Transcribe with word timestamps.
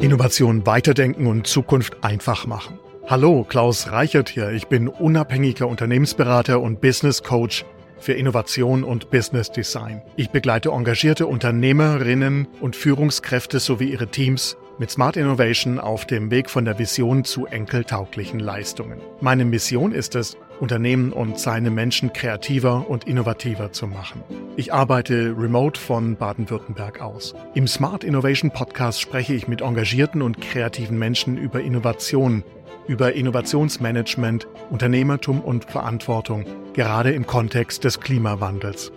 Innovation 0.00 0.64
weiterdenken 0.64 1.26
und 1.26 1.46
Zukunft 1.46 2.02
einfach 2.02 2.46
machen. 2.46 2.78
Hallo, 3.06 3.44
Klaus 3.46 3.92
Reichert 3.92 4.30
hier. 4.30 4.50
Ich 4.50 4.66
bin 4.66 4.88
unabhängiger 4.88 5.68
Unternehmensberater 5.68 6.58
und 6.58 6.80
Business 6.80 7.22
Coach 7.22 7.66
für 7.98 8.14
Innovation 8.14 8.82
und 8.82 9.10
Business 9.10 9.52
Design. 9.52 10.00
Ich 10.16 10.30
begleite 10.30 10.70
engagierte 10.70 11.26
Unternehmerinnen 11.26 12.48
und 12.62 12.76
Führungskräfte 12.76 13.60
sowie 13.60 13.92
ihre 13.92 14.06
Teams 14.06 14.56
mit 14.78 14.90
Smart 14.90 15.18
Innovation 15.18 15.78
auf 15.78 16.06
dem 16.06 16.30
Weg 16.30 16.48
von 16.48 16.64
der 16.64 16.78
Vision 16.78 17.24
zu 17.24 17.44
enkeltauglichen 17.44 18.40
Leistungen. 18.40 19.02
Meine 19.20 19.44
Mission 19.44 19.92
ist 19.92 20.14
es, 20.14 20.38
Unternehmen 20.60 21.12
und 21.12 21.38
seine 21.38 21.70
Menschen 21.70 22.12
kreativer 22.12 22.88
und 22.88 23.04
innovativer 23.04 23.72
zu 23.72 23.86
machen. 23.86 24.22
Ich 24.56 24.72
arbeite 24.72 25.34
remote 25.36 25.80
von 25.80 26.16
Baden-Württemberg 26.16 27.00
aus. 27.00 27.34
Im 27.54 27.66
Smart 27.66 28.04
Innovation 28.04 28.50
Podcast 28.50 29.00
spreche 29.00 29.34
ich 29.34 29.48
mit 29.48 29.62
engagierten 29.62 30.22
und 30.22 30.40
kreativen 30.40 30.98
Menschen 30.98 31.38
über 31.38 31.60
Innovation, 31.60 32.44
über 32.86 33.12
Innovationsmanagement, 33.12 34.46
Unternehmertum 34.70 35.40
und 35.40 35.64
Verantwortung, 35.64 36.44
gerade 36.74 37.12
im 37.12 37.26
Kontext 37.26 37.84
des 37.84 38.00
Klimawandels. 38.00 38.92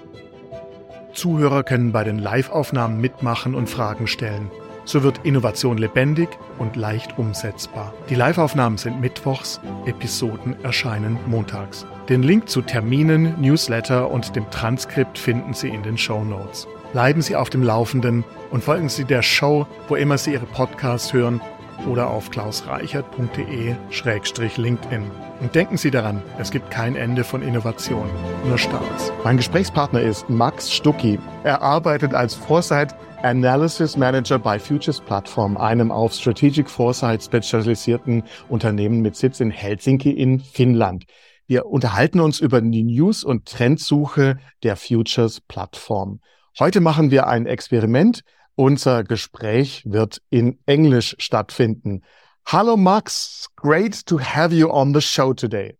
Zuhörer 1.13 1.63
können 1.63 1.91
bei 1.91 2.03
den 2.03 2.17
Live-Aufnahmen 2.17 2.99
mitmachen 2.99 3.55
und 3.55 3.69
Fragen 3.69 4.07
stellen. 4.07 4.49
So 4.85 5.03
wird 5.03 5.21
Innovation 5.23 5.77
lebendig 5.77 6.29
und 6.59 6.75
leicht 6.75 7.17
umsetzbar. 7.17 7.93
Die 8.09 8.15
Live-Aufnahmen 8.15 8.77
sind 8.77 8.99
mittwochs, 8.99 9.61
Episoden 9.85 10.61
erscheinen 10.63 11.17
montags. 11.25 11.85
Den 12.09 12.21
Link 12.21 12.49
zu 12.49 12.61
Terminen, 12.61 13.39
Newsletter 13.39 14.11
und 14.11 14.35
dem 14.35 14.49
Transkript 14.49 15.17
finden 15.17 15.53
Sie 15.53 15.69
in 15.69 15.83
den 15.83 15.97
Show 15.97 16.23
Notes. 16.23 16.67
Bleiben 16.91 17.21
Sie 17.21 17.35
auf 17.35 17.49
dem 17.49 17.63
Laufenden 17.63 18.23
und 18.51 18.63
folgen 18.63 18.89
Sie 18.89 19.05
der 19.05 19.21
Show, 19.21 19.65
wo 19.87 19.95
immer 19.95 20.17
Sie 20.17 20.33
Ihre 20.33 20.45
Podcasts 20.45 21.13
hören 21.13 21.41
oder 21.87 22.09
auf 22.09 22.29
klausreichert.de-linkedin. 22.29 25.03
Und 25.41 25.55
denken 25.55 25.77
Sie 25.77 25.91
daran, 25.91 26.21
es 26.39 26.51
gibt 26.51 26.71
kein 26.71 26.95
Ende 26.95 27.23
von 27.23 27.41
Innovation, 27.41 28.09
nur 28.47 28.57
Starts. 28.57 29.13
Mein 29.23 29.37
Gesprächspartner 29.37 30.01
ist 30.01 30.29
Max 30.29 30.73
Stucki. 30.73 31.19
Er 31.43 31.61
arbeitet 31.61 32.13
als 32.13 32.35
Foresight 32.35 32.93
Analysis 33.23 33.95
Manager 33.95 34.37
bei 34.37 34.59
Futures 34.59 34.99
Plattform, 34.99 35.55
einem 35.55 35.91
auf 35.91 36.13
Strategic 36.13 36.69
Foresight 36.69 37.23
spezialisierten 37.23 38.23
Unternehmen 38.49 39.01
mit 39.01 39.15
Sitz 39.15 39.39
in 39.39 39.49
Helsinki 39.49 40.11
in 40.11 40.41
Finnland. 40.41 41.05
Wir 41.47 41.65
unterhalten 41.65 42.19
uns 42.19 42.39
über 42.39 42.61
die 42.61 42.83
News- 42.83 43.23
und 43.23 43.45
Trendsuche 43.45 44.37
der 44.63 44.75
Futures 44.75 45.39
Plattform. 45.39 46.19
Heute 46.59 46.81
machen 46.81 47.11
wir 47.11 47.27
ein 47.27 47.45
Experiment. 47.45 48.23
Unser 48.55 49.03
Gespräch 49.03 49.83
wird 49.85 50.21
in 50.29 50.59
Englisch 50.67 51.15
stattfinden. 51.17 52.03
Hallo 52.45 52.77
Max, 52.77 53.47
great 53.55 54.05
to 54.05 54.19
have 54.19 54.53
you 54.53 54.69
on 54.69 54.93
the 54.93 55.01
show 55.01 55.33
today. 55.33 55.75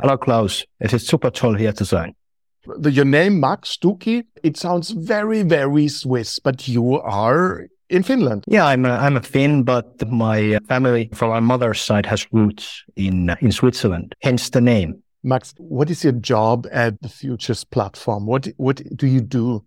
Hallo 0.00 0.16
Klaus, 0.16 0.64
es 0.78 0.94
ist 0.94 1.06
super 1.06 1.32
toll 1.32 1.58
hier 1.58 1.74
zu 1.74 1.84
sein. 1.84 2.14
The, 2.64 2.90
your 2.90 3.04
name 3.04 3.40
Max 3.40 3.74
Stucki, 3.74 4.24
it 4.42 4.56
sounds 4.56 4.90
very, 4.90 5.42
very 5.42 5.88
Swiss, 5.88 6.40
but 6.40 6.66
you 6.66 6.98
are 7.00 7.66
in 7.90 8.02
Finland. 8.04 8.44
Yeah, 8.46 8.64
I'm 8.64 8.86
a, 8.86 8.96
I'm 8.96 9.16
a 9.16 9.22
Finn, 9.22 9.64
but 9.64 10.08
my 10.08 10.58
family 10.68 11.10
from 11.12 11.30
my 11.30 11.40
mother's 11.40 11.80
side 11.80 12.06
has 12.06 12.26
roots 12.32 12.84
in 12.96 13.36
in 13.40 13.52
Switzerland, 13.52 14.14
hence 14.22 14.48
the 14.48 14.60
name. 14.60 15.02
Max, 15.22 15.52
what 15.58 15.90
is 15.90 16.04
your 16.04 16.14
job 16.14 16.66
at 16.72 17.02
the 17.02 17.08
Futures 17.08 17.64
platform? 17.64 18.26
What 18.26 18.48
what 18.56 18.80
do 18.96 19.06
you 19.06 19.20
do? 19.20 19.64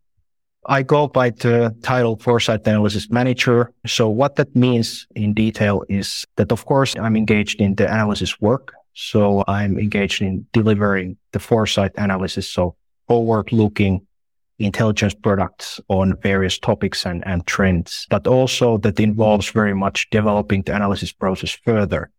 I 0.67 0.83
go 0.83 1.07
by 1.07 1.29
the 1.29 1.75
title 1.83 2.17
Foresight 2.17 2.65
Analysis 2.65 3.09
Manager. 3.09 3.71
So 3.85 4.09
what 4.09 4.35
that 4.37 4.55
means 4.55 5.05
in 5.15 5.33
detail 5.33 5.83
is 5.89 6.25
that, 6.37 6.51
of 6.51 6.65
course, 6.65 6.95
I'm 6.97 7.15
engaged 7.15 7.61
in 7.61 7.75
the 7.75 7.85
analysis 7.85 8.41
work. 8.41 8.73
So 8.93 9.43
I'm 9.47 9.77
engaged 9.77 10.21
in 10.21 10.47
delivering 10.53 11.17
the 11.33 11.39
foresight 11.39 11.91
analysis. 11.97 12.49
So 12.49 12.75
forward 13.07 13.51
looking 13.51 14.07
intelligence 14.57 15.13
products 15.13 15.81
on 15.89 16.15
various 16.21 16.57
topics 16.57 17.05
and, 17.05 17.25
and 17.27 17.45
trends, 17.45 18.07
but 18.09 18.25
also 18.25 18.77
that 18.79 18.99
involves 18.99 19.49
very 19.49 19.75
much 19.75 20.09
developing 20.09 20.63
the 20.63 20.75
analysis 20.75 21.11
process 21.11 21.51
further 21.51 22.09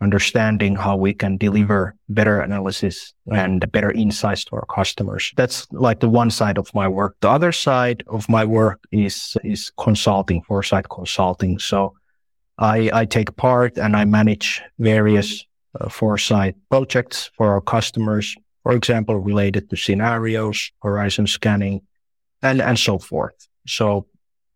understanding 0.00 0.76
how 0.76 0.96
we 0.96 1.14
can 1.14 1.36
deliver 1.36 1.94
better 2.08 2.40
analysis 2.40 3.14
and 3.32 3.70
better 3.72 3.90
insights 3.92 4.44
to 4.44 4.56
our 4.56 4.66
customers. 4.66 5.32
That's 5.36 5.66
like 5.72 6.00
the 6.00 6.08
one 6.08 6.30
side 6.30 6.58
of 6.58 6.72
my 6.74 6.86
work. 6.86 7.16
The 7.20 7.30
other 7.30 7.52
side 7.52 8.04
of 8.08 8.28
my 8.28 8.44
work 8.44 8.80
is, 8.92 9.36
is 9.42 9.72
consulting, 9.78 10.42
foresight 10.42 10.88
consulting. 10.90 11.58
So 11.58 11.94
I, 12.58 12.90
I 12.92 13.04
take 13.06 13.34
part 13.36 13.78
and 13.78 13.96
I 13.96 14.04
manage 14.04 14.62
various 14.78 15.44
uh, 15.80 15.88
foresight 15.88 16.56
projects 16.70 17.30
for 17.36 17.52
our 17.52 17.60
customers, 17.60 18.34
for 18.62 18.72
example, 18.72 19.18
related 19.18 19.70
to 19.70 19.76
scenarios, 19.76 20.70
horizon 20.82 21.26
scanning, 21.26 21.80
and, 22.42 22.60
and 22.60 22.78
so 22.78 22.98
forth. 22.98 23.48
So 23.66 24.06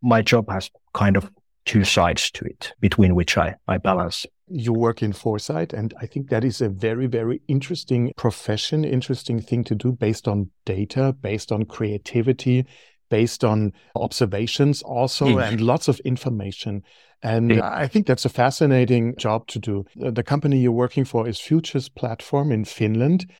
my 0.03 0.23
job 0.23 0.51
has 0.51 0.71
kind 0.93 1.17
of 1.17 1.31
two 1.65 1.85
sides 1.85 2.31
to 2.31 2.45
it 2.45 2.73
between 2.81 3.15
which 3.15 3.37
I, 3.37 3.55
I 3.69 3.79
balance 3.79 4.27
you 4.51 4.73
work 4.73 5.03
in 5.03 5.13
foresight 5.13 5.73
and 5.73 5.95
i 6.01 6.07
think 6.07 6.29
that 6.29 6.43
is 6.43 6.61
a 6.61 6.69
very 6.69 7.07
very 7.07 7.41
interesting 7.47 8.13
profession 8.17 8.85
interesting 8.85 9.41
thing 9.41 9.63
to 9.63 9.75
do 9.75 9.93
based 9.93 10.27
on 10.27 10.51
data 10.65 11.15
based 11.21 11.53
on 11.53 11.65
creativity 11.65 12.67
based 13.11 13.45
on 13.45 13.73
observations 13.95 14.83
also 14.83 15.27
mm. 15.27 15.49
and 15.49 15.61
lots 15.61 15.87
of 15.87 16.01
information 16.01 16.83
and 17.23 17.53
mm. 17.53 17.63
i 17.63 17.87
think 17.87 18.07
that's 18.07 18.25
a 18.25 18.31
fascinating 18.31 19.15
job 19.17 19.47
to 19.47 19.61
do 19.61 19.85
the 19.95 20.23
company 20.23 20.59
you're 20.59 20.73
working 20.73 21.05
for 21.05 21.29
is 21.29 21.39
futures 21.39 21.89
platform 21.89 22.51
in 22.51 22.65
finland 22.65 23.31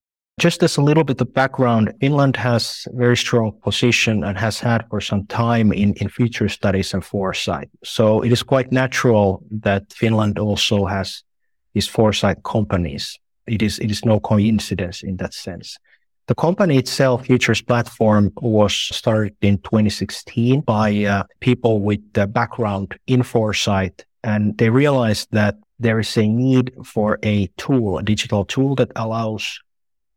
just 0.41 0.63
as 0.63 0.79
a 0.79 0.83
little 0.83 1.05
bit 1.05 1.21
of 1.21 1.35
background, 1.35 1.93
Finland 2.01 2.35
has 2.37 2.87
a 2.91 2.97
very 2.97 3.17
strong 3.17 3.53
position 3.63 4.25
and 4.25 4.39
has 4.39 4.59
had 4.59 4.89
for 4.89 5.01
some 5.01 5.27
time 5.27 5.71
in, 5.71 5.93
in 5.95 6.09
future 6.09 6.49
studies 6.49 6.95
and 6.95 7.05
foresight. 7.05 7.69
So 7.85 8.23
it 8.23 8.33
is 8.33 8.43
quite 8.43 8.73
natural 8.73 9.43
that 9.51 9.93
Finland 9.93 10.39
also 10.39 10.87
has 10.87 11.23
these 11.75 11.87
foresight 11.87 12.43
companies. 12.43 13.19
It 13.47 13.63
is, 13.63 13.79
it 13.81 13.91
is 13.91 14.05
no 14.05 14.19
coincidence 14.19 15.03
in 15.03 15.19
that 15.19 15.35
sense. 15.35 15.77
The 16.27 16.35
company 16.35 16.79
itself, 16.79 17.27
Futures 17.27 17.61
Platform, 17.61 18.33
was 18.41 18.73
started 18.73 19.37
in 19.43 19.59
2016 19.59 20.63
by 20.63 21.05
uh, 21.05 21.25
people 21.41 21.81
with 21.81 22.01
a 22.15 22.27
background 22.27 22.97
in 23.07 23.23
foresight. 23.23 24.07
And 24.25 24.57
they 24.57 24.71
realized 24.71 25.29
that 25.33 25.57
there 25.79 25.99
is 25.99 26.17
a 26.17 26.27
need 26.27 26.73
for 26.85 27.19
a 27.23 27.49
tool, 27.59 27.99
a 27.99 28.03
digital 28.03 28.45
tool 28.47 28.75
that 28.77 28.93
allows 28.97 29.61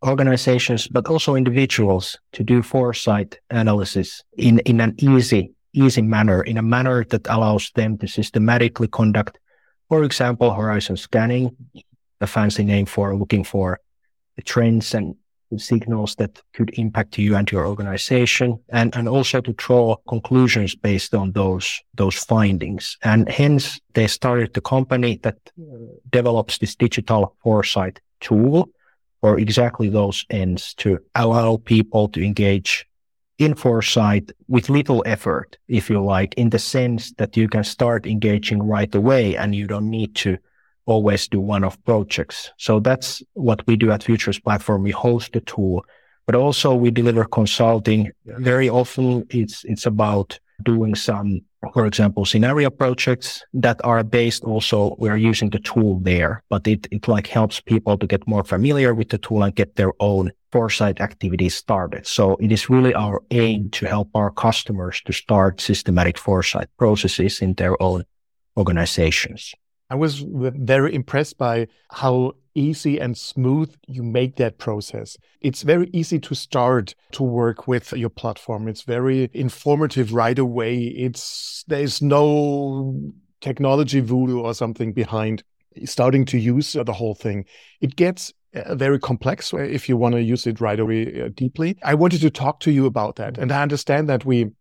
organizations, 0.04 0.88
but 0.88 1.08
also 1.08 1.36
individuals 1.36 2.18
to 2.34 2.44
do 2.44 2.62
foresight 2.62 3.40
analysis 3.50 4.24
in, 4.38 4.60
in 4.60 4.82
an 4.82 4.96
easy, 4.98 5.52
easy 5.74 6.02
manner, 6.02 6.44
in 6.44 6.58
a 6.58 6.62
manner 6.62 7.04
that 7.06 7.28
allows 7.28 7.72
them 7.76 7.98
to 7.98 8.08
systematically 8.08 8.88
conduct, 8.88 9.40
for 9.90 10.04
example, 10.04 10.54
horizon 10.54 10.98
scanning, 10.98 11.56
a 12.22 12.28
fancy 12.28 12.64
name 12.64 12.86
for 12.86 13.16
looking 13.16 13.44
for 13.44 13.80
the 14.36 14.42
trends 14.42 14.94
and 14.94 15.16
signals 15.58 16.16
that 16.16 16.42
could 16.54 16.72
impact 16.80 17.18
you 17.18 17.36
and 17.36 17.52
your 17.52 17.68
organization 17.68 18.60
and, 18.70 18.96
and 18.96 19.08
also 19.08 19.40
to 19.40 19.54
draw 19.54 19.96
conclusions 20.08 20.74
based 20.74 21.14
on 21.14 21.32
those, 21.34 21.80
those 21.94 22.16
findings. 22.16 22.98
And 23.04 23.30
hence 23.30 23.80
they 23.94 24.08
started 24.08 24.54
the 24.54 24.62
company 24.62 25.20
that 25.22 25.38
uh, 25.60 25.76
develops 26.12 26.58
this 26.58 26.76
digital 26.76 27.36
foresight 27.44 28.00
tool 28.20 28.70
for 29.24 29.40
exactly 29.40 29.88
those 29.88 30.26
ends 30.30 30.74
to 30.74 31.00
allow 31.16 31.56
people 31.56 32.10
to 32.10 32.22
engage 32.22 32.86
in 33.38 33.56
foresight 33.56 34.30
with 34.50 34.70
little 34.70 35.02
effort, 35.06 35.58
if 35.70 35.90
you 35.90 36.04
like, 36.04 36.34
in 36.34 36.50
the 36.50 36.60
sense 36.60 37.14
that 37.14 37.38
you 37.38 37.48
can 37.48 37.64
start 37.64 38.06
engaging 38.06 38.62
right 38.62 38.94
away 38.94 39.38
and 39.38 39.56
you 39.56 39.66
don't 39.66 39.90
need 39.90 40.14
to 40.14 40.38
always 40.88 41.30
do 41.30 41.40
one-off 41.40 41.82
projects. 41.86 42.52
So 42.58 42.82
that's 42.82 43.24
what 43.32 43.66
we 43.66 43.78
do 43.78 43.92
at 43.92 44.04
Futures 44.04 44.40
Platform. 44.42 44.84
We 44.84 44.92
host 44.92 45.32
the 45.32 45.40
tool, 45.40 45.86
but 46.26 46.36
also 46.36 46.76
we 46.76 46.92
deliver 46.92 47.24
consulting. 47.24 48.12
Very 48.26 48.68
often 48.68 49.26
it's, 49.30 49.64
it's 49.64 49.86
about 49.86 50.38
doing 50.62 50.96
some 50.96 51.42
for 51.72 51.86
example, 51.86 52.26
scenario 52.26 52.70
projects 52.70 53.44
that 53.54 53.80
are 53.84 54.04
based 54.04 54.44
also, 54.44 54.96
we're 55.00 55.16
using 55.16 55.50
the 55.50 55.60
tool 55.60 56.00
there, 56.02 56.44
but 56.50 56.68
it, 56.68 56.88
it 56.92 57.08
like 57.08 57.28
helps 57.28 57.62
people 57.62 57.98
to 57.98 58.08
get 58.08 58.28
more 58.28 58.44
familiar 58.44 58.94
with 58.94 59.10
the 59.10 59.18
tool 59.18 59.44
and 59.44 59.56
get 59.56 59.76
their 59.76 59.94
own 60.00 60.32
foresight 60.52 61.00
activities 61.00 61.56
started. 61.56 62.06
So 62.06 62.36
it 62.36 62.52
is 62.52 62.70
really 62.70 62.94
our 62.94 63.22
aim 63.32 63.70
to 63.72 63.88
help 63.88 64.10
our 64.14 64.32
customers 64.32 65.02
to 65.06 65.14
start 65.14 65.62
systematic 65.62 66.18
foresight 66.18 66.68
processes 66.78 67.42
in 67.42 67.54
their 67.54 67.82
own 67.82 68.04
organizations. 68.58 69.54
I 69.90 69.96
was 69.96 70.24
very 70.28 70.94
impressed 70.94 71.38
by 71.38 71.68
how 71.92 72.34
easy 72.56 73.00
and 73.00 73.18
smooth 73.18 73.74
you 73.88 74.04
make 74.04 74.36
that 74.38 74.58
process. 74.58 75.18
It's 75.42 75.64
very 75.64 75.90
easy 75.94 76.20
to 76.20 76.36
start 76.36 76.96
to 77.12 77.24
work 77.24 77.68
with 77.68 77.92
your 77.94 78.10
platform. 78.10 78.68
It's 78.68 78.84
very 78.84 79.30
informative 79.34 80.14
right 80.14 80.38
away. 80.38 80.84
It's 80.84 81.64
there's 81.68 82.02
no 82.02 83.12
technology 83.42 84.00
voodoo 84.00 84.40
or 84.40 84.54
something 84.54 84.94
behind 84.94 85.44
starting 85.86 86.26
to 86.26 86.38
use 86.38 86.74
the 86.74 86.94
whole 86.94 87.16
thing. 87.16 87.46
It 87.82 87.96
gets 87.96 88.32
uh, 88.56 88.76
very 88.76 89.00
complex 89.00 89.54
if 89.54 89.90
you 89.90 89.98
want 89.98 90.14
to 90.14 90.22
use 90.22 90.46
it 90.46 90.62
right 90.62 90.80
away 90.80 91.22
uh, 91.22 91.30
deeply. 91.34 91.78
I 91.84 91.96
wanted 91.96 92.22
to 92.22 92.30
talk 92.30 92.60
to 92.62 92.72
you 92.72 92.86
about 92.86 93.16
that. 93.16 93.38
And 93.38 93.52
I 93.52 93.62
understand 93.62 94.08
that 94.10 94.26
we 94.26 94.52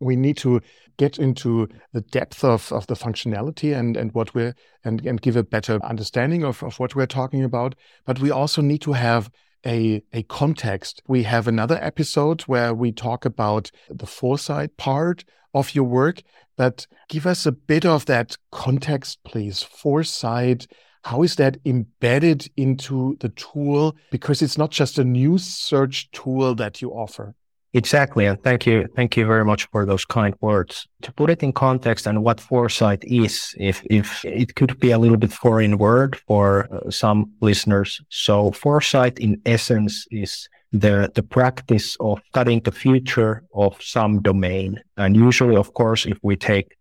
we 0.00 0.16
need 0.16 0.36
to 0.36 0.60
get 0.96 1.18
into 1.18 1.68
the 1.92 2.00
depth 2.00 2.44
of, 2.44 2.72
of 2.72 2.86
the 2.86 2.94
functionality 2.94 3.76
and, 3.76 3.96
and 3.96 4.12
what 4.12 4.34
we're 4.34 4.54
and, 4.84 5.04
and 5.06 5.20
give 5.20 5.36
a 5.36 5.42
better 5.42 5.78
understanding 5.84 6.44
of, 6.44 6.62
of 6.62 6.78
what 6.78 6.94
we're 6.94 7.06
talking 7.06 7.44
about. 7.44 7.74
But 8.04 8.20
we 8.20 8.30
also 8.30 8.62
need 8.62 8.82
to 8.82 8.92
have 8.92 9.30
a, 9.64 10.02
a 10.12 10.22
context. 10.24 11.02
We 11.06 11.22
have 11.24 11.46
another 11.46 11.78
episode 11.80 12.42
where 12.42 12.74
we 12.74 12.92
talk 12.92 13.24
about 13.24 13.70
the 13.88 14.06
foresight 14.06 14.76
part 14.76 15.24
of 15.54 15.74
your 15.74 15.84
work, 15.84 16.22
but 16.56 16.86
give 17.08 17.26
us 17.26 17.46
a 17.46 17.52
bit 17.52 17.84
of 17.84 18.06
that 18.06 18.36
context, 18.50 19.18
please. 19.24 19.62
Foresight, 19.62 20.66
how 21.04 21.22
is 21.22 21.36
that 21.36 21.58
embedded 21.64 22.48
into 22.56 23.16
the 23.20 23.28
tool? 23.30 23.96
Because 24.10 24.42
it's 24.42 24.58
not 24.58 24.70
just 24.70 24.98
a 24.98 25.04
news 25.04 25.44
search 25.44 26.10
tool 26.12 26.54
that 26.54 26.80
you 26.80 26.90
offer. 26.90 27.34
Exactly. 27.74 28.26
And 28.26 28.42
thank 28.42 28.66
you. 28.66 28.86
Thank 28.94 29.16
you 29.16 29.26
very 29.26 29.46
much 29.46 29.66
for 29.70 29.86
those 29.86 30.04
kind 30.04 30.34
words. 30.42 30.86
To 31.02 31.12
put 31.12 31.30
it 31.30 31.42
in 31.42 31.52
context 31.52 32.06
and 32.06 32.22
what 32.22 32.38
foresight 32.38 33.02
is, 33.04 33.54
if, 33.58 33.82
if 33.88 34.22
it 34.26 34.54
could 34.56 34.78
be 34.78 34.90
a 34.90 34.98
little 34.98 35.16
bit 35.16 35.32
foreign 35.32 35.78
word 35.78 36.16
for 36.16 36.68
uh, 36.70 36.90
some 36.90 37.32
listeners. 37.40 38.00
So 38.10 38.50
foresight 38.50 39.18
in 39.18 39.40
essence 39.46 40.06
is 40.10 40.48
the, 40.70 41.10
the 41.14 41.22
practice 41.22 41.96
of 41.98 42.20
studying 42.28 42.60
the 42.60 42.72
future 42.72 43.42
of 43.54 43.80
some 43.80 44.20
domain. 44.20 44.78
And 44.98 45.16
usually, 45.16 45.56
of 45.56 45.72
course, 45.72 46.04
if 46.04 46.18
we 46.22 46.36
take 46.36 46.76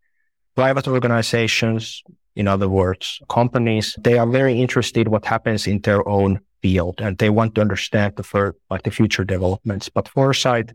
private 0.55 0.89
organizations, 0.89 2.03
in 2.35 2.49
other 2.49 2.67
words, 2.67 3.19
companies, 3.29 3.95
they 3.97 4.17
are 4.17 4.27
very 4.27 4.59
interested 4.59 5.07
what 5.07 5.25
happens 5.25 5.67
in 5.67 5.79
their 5.81 6.07
own 6.07 6.41
field 6.61 7.01
and 7.01 7.17
they 7.17 7.29
want 7.29 7.55
to 7.55 7.61
understand 7.61 8.15
the 8.17 8.23
fir- 8.23 8.55
like 8.69 8.83
the 8.83 8.91
future 8.91 9.23
developments. 9.23 9.89
But 9.89 10.07
foresight 10.07 10.73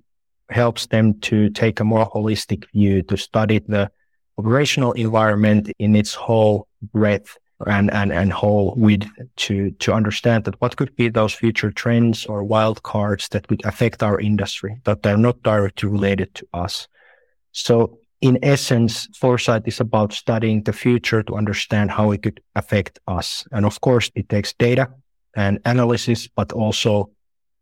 helps 0.51 0.87
them 0.87 1.19
to 1.21 1.51
take 1.51 1.81
a 1.81 1.85
more 1.85 2.09
holistic 2.11 2.71
view 2.73 3.03
to 3.03 3.17
study 3.17 3.59
the 3.59 3.91
operational 4.39 4.93
environment 4.93 5.71
in 5.79 5.97
its 5.97 6.15
whole 6.15 6.69
breadth 6.93 7.37
and, 7.67 7.91
and, 7.93 8.13
and 8.13 8.33
whole 8.33 8.75
width 8.77 9.09
to, 9.37 9.71
to 9.73 9.93
understand 9.93 10.45
that 10.45 10.61
what 10.61 10.77
could 10.77 10.95
be 10.95 11.09
those 11.09 11.33
future 11.33 11.71
trends 11.71 12.27
or 12.27 12.45
wild 12.45 12.83
cards 12.83 13.29
that 13.31 13.49
would 13.49 13.65
affect 13.65 14.03
our 14.03 14.21
industry, 14.21 14.77
that 14.85 15.03
they're 15.03 15.17
not 15.17 15.43
directly 15.43 15.89
related 15.89 16.35
to 16.35 16.47
us. 16.53 16.87
So 17.53 17.99
in 18.21 18.39
essence, 18.43 19.09
foresight 19.17 19.63
is 19.67 19.81
about 19.81 20.13
studying 20.13 20.63
the 20.63 20.73
future 20.73 21.23
to 21.23 21.35
understand 21.35 21.91
how 21.91 22.11
it 22.13 22.23
could 22.23 22.41
affect 22.55 22.99
us. 23.07 23.47
And 23.53 23.65
of 23.65 23.81
course, 23.81 24.11
it 24.15 24.29
takes 24.29 24.53
data 24.53 24.91
and 25.35 25.59
analysis, 25.65 26.29
but 26.29 26.53
also 26.53 27.11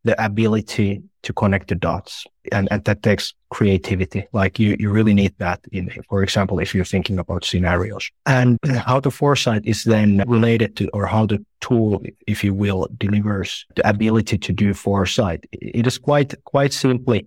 the 0.03 0.23
ability 0.23 1.03
to 1.25 1.33
connect 1.33 1.69
the 1.69 1.75
dots. 1.75 2.25
And, 2.53 2.69
and 2.71 2.85
that 2.85 3.03
takes 3.03 3.35
creativity. 3.51 4.27
Like 4.33 4.59
you, 4.59 4.77
you 4.79 4.91
really 4.91 5.15
need 5.15 5.35
that 5.39 5.61
in, 5.73 5.91
for 6.09 6.23
example, 6.23 6.59
if 6.59 6.75
you're 6.75 6.85
thinking 6.85 7.19
about 7.19 7.45
scenarios 7.45 8.11
and 8.27 8.59
how 8.65 9.01
the 9.01 9.11
foresight 9.11 9.65
is 9.65 9.85
then 9.85 10.23
related 10.27 10.77
to, 10.77 10.89
or 10.91 11.07
how 11.07 11.27
the 11.27 11.45
tool, 11.61 12.03
if 12.27 12.45
you 12.45 12.55
will, 12.55 12.87
delivers 12.99 13.67
the 13.75 13.89
ability 13.89 14.39
to 14.39 14.53
do 14.53 14.75
foresight. 14.75 15.47
It 15.53 15.87
is 15.87 15.99
quite, 15.99 16.35
quite 16.45 16.73
simply 16.73 17.27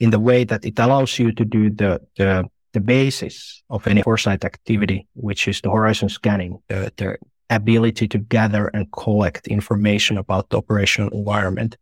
in 0.00 0.10
the 0.10 0.20
way 0.20 0.44
that 0.44 0.64
it 0.64 0.78
allows 0.78 1.18
you 1.18 1.32
to 1.32 1.44
do 1.44 1.70
the, 1.70 2.00
the, 2.16 2.44
the 2.72 2.80
basis 2.80 3.62
of 3.70 3.86
any 3.86 4.02
foresight 4.02 4.44
activity, 4.44 5.06
which 5.14 5.48
is 5.48 5.60
the 5.60 5.70
horizon 5.70 6.08
scanning, 6.08 6.58
the, 6.68 6.92
the 6.96 7.16
ability 7.48 8.08
to 8.08 8.18
gather 8.18 8.66
and 8.68 8.90
collect 8.90 9.46
information 9.46 10.18
about 10.18 10.50
the 10.50 10.56
operational 10.56 11.10
environment 11.10 11.76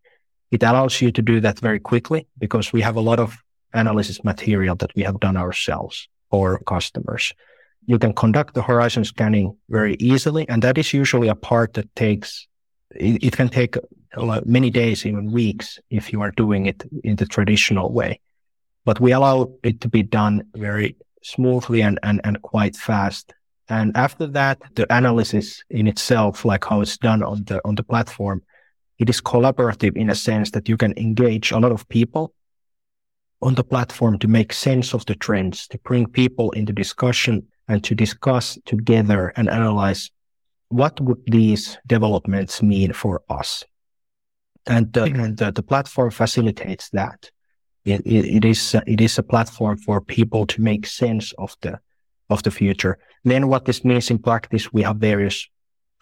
it 0.50 0.62
allows 0.62 1.00
you 1.00 1.10
to 1.12 1.22
do 1.22 1.40
that 1.40 1.58
very 1.58 1.80
quickly 1.80 2.26
because 2.38 2.72
we 2.72 2.80
have 2.80 2.96
a 2.96 3.00
lot 3.00 3.18
of 3.18 3.36
analysis 3.72 4.22
material 4.24 4.76
that 4.76 4.94
we 4.94 5.02
have 5.02 5.20
done 5.20 5.36
ourselves 5.36 6.08
or 6.30 6.58
customers. 6.60 7.32
You 7.86 7.98
can 7.98 8.12
conduct 8.12 8.54
the 8.54 8.62
horizon 8.62 9.04
scanning 9.04 9.56
very 9.68 9.94
easily. 9.96 10.48
And 10.48 10.62
that 10.62 10.78
is 10.78 10.94
usually 10.94 11.28
a 11.28 11.34
part 11.34 11.74
that 11.74 11.94
takes, 11.96 12.46
it, 12.94 13.22
it 13.22 13.36
can 13.36 13.48
take 13.48 13.76
many 14.44 14.70
days, 14.70 15.04
even 15.04 15.32
weeks, 15.32 15.78
if 15.90 16.12
you 16.12 16.22
are 16.22 16.30
doing 16.30 16.66
it 16.66 16.84
in 17.02 17.16
the 17.16 17.26
traditional 17.26 17.92
way. 17.92 18.20
But 18.84 19.00
we 19.00 19.12
allow 19.12 19.52
it 19.62 19.80
to 19.80 19.88
be 19.88 20.02
done 20.02 20.44
very 20.54 20.96
smoothly 21.22 21.82
and, 21.82 21.98
and, 22.02 22.20
and 22.24 22.40
quite 22.42 22.76
fast. 22.76 23.34
And 23.68 23.96
after 23.96 24.26
that, 24.28 24.60
the 24.74 24.86
analysis 24.94 25.64
in 25.70 25.86
itself, 25.86 26.44
like 26.44 26.64
how 26.64 26.82
it's 26.82 26.98
done 26.98 27.22
on 27.22 27.44
the, 27.44 27.60
on 27.64 27.74
the 27.74 27.82
platform, 27.82 28.42
it 28.98 29.08
is 29.08 29.20
collaborative 29.20 29.96
in 29.96 30.10
a 30.10 30.14
sense 30.14 30.50
that 30.52 30.68
you 30.68 30.76
can 30.76 30.94
engage 30.96 31.52
a 31.52 31.58
lot 31.58 31.72
of 31.72 31.88
people 31.88 32.32
on 33.42 33.54
the 33.54 33.64
platform 33.64 34.18
to 34.18 34.28
make 34.28 34.52
sense 34.52 34.94
of 34.94 35.04
the 35.06 35.14
trends, 35.14 35.68
to 35.68 35.78
bring 35.78 36.06
people 36.06 36.50
into 36.52 36.72
discussion 36.72 37.46
and 37.68 37.82
to 37.84 37.94
discuss 37.94 38.58
together 38.64 39.32
and 39.36 39.48
analyze 39.48 40.10
what 40.68 41.00
would 41.00 41.22
these 41.26 41.78
developments 41.86 42.62
mean 42.62 42.92
for 42.92 43.22
us. 43.28 43.64
And 44.66 44.92
the, 44.92 45.04
and 45.04 45.36
the, 45.36 45.52
the 45.52 45.62
platform 45.62 46.10
facilitates 46.10 46.88
that. 46.90 47.30
It, 47.84 48.00
it, 48.06 48.24
it 48.36 48.44
is 48.46 48.74
it 48.86 49.00
is 49.02 49.18
a 49.18 49.22
platform 49.22 49.76
for 49.76 50.00
people 50.00 50.46
to 50.46 50.62
make 50.62 50.86
sense 50.86 51.32
of 51.36 51.54
the 51.60 51.78
of 52.30 52.42
the 52.42 52.50
future. 52.50 52.98
Then 53.24 53.48
what 53.48 53.66
this 53.66 53.84
means 53.84 54.10
in 54.10 54.18
practice, 54.18 54.72
we 54.72 54.80
have 54.82 54.96
various 54.96 55.46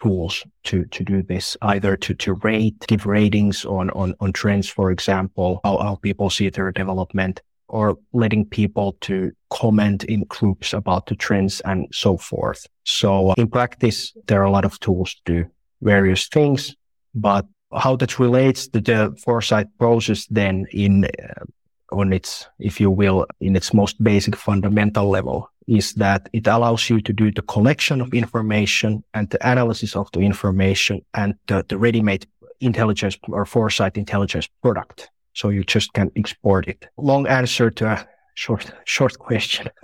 tools 0.03 0.43
to, 0.65 0.85
to 0.85 1.03
do 1.03 1.23
this, 1.23 1.57
either 1.61 1.95
to, 1.95 2.13
to 2.13 2.33
rate, 2.33 2.75
give 2.87 3.05
ratings 3.05 3.65
on, 3.65 3.89
on, 3.91 4.13
on 4.19 4.33
trends, 4.33 4.67
for 4.67 4.91
example, 4.91 5.61
how, 5.63 5.77
how 5.77 5.95
people 5.95 6.29
see 6.29 6.49
their 6.49 6.71
development 6.71 7.41
or 7.69 7.97
letting 8.11 8.45
people 8.45 8.97
to 9.01 9.31
comment 9.49 10.03
in 10.03 10.25
groups 10.25 10.73
about 10.73 11.05
the 11.05 11.15
trends 11.15 11.61
and 11.61 11.87
so 11.91 12.17
forth. 12.17 12.67
So 12.83 13.29
uh, 13.29 13.33
in 13.37 13.49
practice, 13.49 14.13
there 14.27 14.41
are 14.41 14.45
a 14.45 14.51
lot 14.51 14.65
of 14.65 14.79
tools 14.79 15.15
to 15.25 15.43
do 15.43 15.49
various 15.81 16.27
things, 16.27 16.75
but 17.15 17.45
how 17.75 17.95
that 17.95 18.19
relates 18.19 18.67
to 18.67 18.81
the 18.81 19.15
foresight 19.23 19.67
process 19.79 20.27
then 20.27 20.65
in 20.71 21.05
uh, 21.05 21.45
on 21.93 22.11
its, 22.11 22.47
if 22.59 22.81
you 22.81 22.91
will, 22.91 23.25
in 23.39 23.55
its 23.55 23.73
most 23.73 24.03
basic 24.03 24.35
fundamental 24.35 25.09
level 25.09 25.49
is 25.67 25.93
that 25.93 26.29
it 26.33 26.47
allows 26.47 26.89
you 26.89 27.01
to 27.01 27.13
do 27.13 27.31
the 27.31 27.41
collection 27.43 28.01
of 28.01 28.13
information 28.13 29.03
and 29.13 29.29
the 29.29 29.49
analysis 29.49 29.95
of 29.95 30.09
the 30.11 30.19
information 30.19 31.01
and 31.13 31.35
the, 31.47 31.63
the 31.69 31.77
ready-made 31.77 32.27
intelligence 32.59 33.17
or 33.29 33.45
foresight 33.45 33.97
intelligence 33.97 34.49
product. 34.61 35.09
So 35.33 35.49
you 35.49 35.63
just 35.63 35.93
can 35.93 36.11
export 36.15 36.67
it. 36.67 36.87
Long 36.97 37.27
answer 37.27 37.69
to 37.71 37.85
a 37.87 38.07
short 38.33 38.71
short 38.85 39.17
question. 39.19 39.69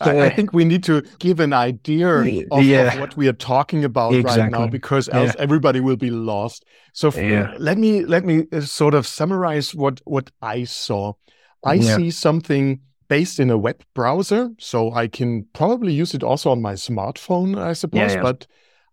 I, 0.00 0.30
think 0.30 0.52
we 0.52 0.64
need 0.64 0.82
to 0.84 1.02
give 1.18 1.40
an 1.40 1.52
idea 1.52 2.08
of, 2.50 2.62
yeah. 2.64 2.94
of 2.94 3.00
what 3.00 3.16
we 3.16 3.28
are 3.28 3.32
talking 3.32 3.84
about 3.84 4.14
exactly. 4.14 4.42
right 4.42 4.50
now 4.50 4.66
because 4.66 5.08
else 5.08 5.34
yeah. 5.34 5.42
everybody 5.42 5.80
will 5.80 5.96
be 5.96 6.10
lost. 6.10 6.64
So 6.92 7.10
yeah. 7.12 7.54
let 7.58 7.78
me 7.78 8.04
let 8.04 8.24
me 8.24 8.46
uh, 8.52 8.60
sort 8.60 8.94
of 8.94 9.06
summarize 9.06 9.74
what 9.74 10.00
what 10.04 10.30
I 10.42 10.64
saw. 10.64 11.14
I 11.64 11.80
see 11.80 12.10
something 12.12 12.80
based 13.08 13.40
in 13.40 13.50
a 13.50 13.58
web 13.58 13.82
browser. 13.94 14.50
So 14.58 14.92
I 14.92 15.08
can 15.08 15.46
probably 15.52 15.92
use 15.92 16.14
it 16.14 16.22
also 16.22 16.50
on 16.50 16.62
my 16.62 16.74
smartphone, 16.74 17.58
I 17.58 17.72
suppose, 17.72 18.12
yeah, 18.12 18.16
yeah. 18.16 18.22
but 18.22 18.46